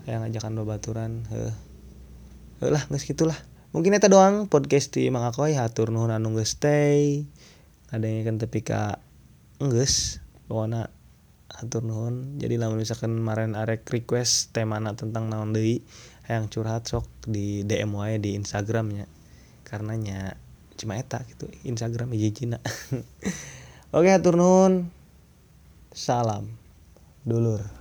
Hayang 0.07 0.27
ngajakan 0.27 0.53
babaturan 0.59 1.11
heh 1.31 1.53
lah 2.67 2.83
nggak 2.91 3.03
gitulah. 3.03 3.39
Mungkin 3.71 3.95
itu 3.95 4.11
doang 4.11 4.51
podcast 4.51 4.91
di 4.91 5.07
Mang 5.07 5.23
Akoy 5.23 5.55
hatur 5.55 5.93
nuhun 5.95 6.11
anu 6.11 6.35
stay 6.43 7.23
ada 7.89 8.05
yang 8.05 8.25
kan 8.25 8.35
tapi 8.41 8.61
kak 8.61 8.99
enggeus 9.63 10.19
pokoknya 10.51 10.91
atur 11.47 11.87
nuhun. 11.87 12.35
Jadi 12.35 12.59
lamun 12.59 12.83
misalkan 12.83 13.15
kemarin 13.15 13.55
arek 13.55 13.87
request 13.87 14.51
temana 14.51 14.93
tentang 14.99 15.31
naon 15.31 15.55
deui 15.55 15.81
yang 16.29 16.45
curhat 16.45 16.85
sok 16.85 17.09
di 17.25 17.65
DM 17.65 17.97
wae 17.97 18.21
di 18.21 18.37
Instagramnya. 18.37 19.09
Karenanya 19.65 20.37
cuma 20.79 20.95
eta 20.95 21.19
gitu 21.27 21.51
Instagram 21.67 22.15
hiji-hijina 22.15 22.63
oke 23.97 24.09
atur 24.13 24.39
nuhun. 24.39 24.87
Salam 25.91 26.47
dulur 27.27 27.78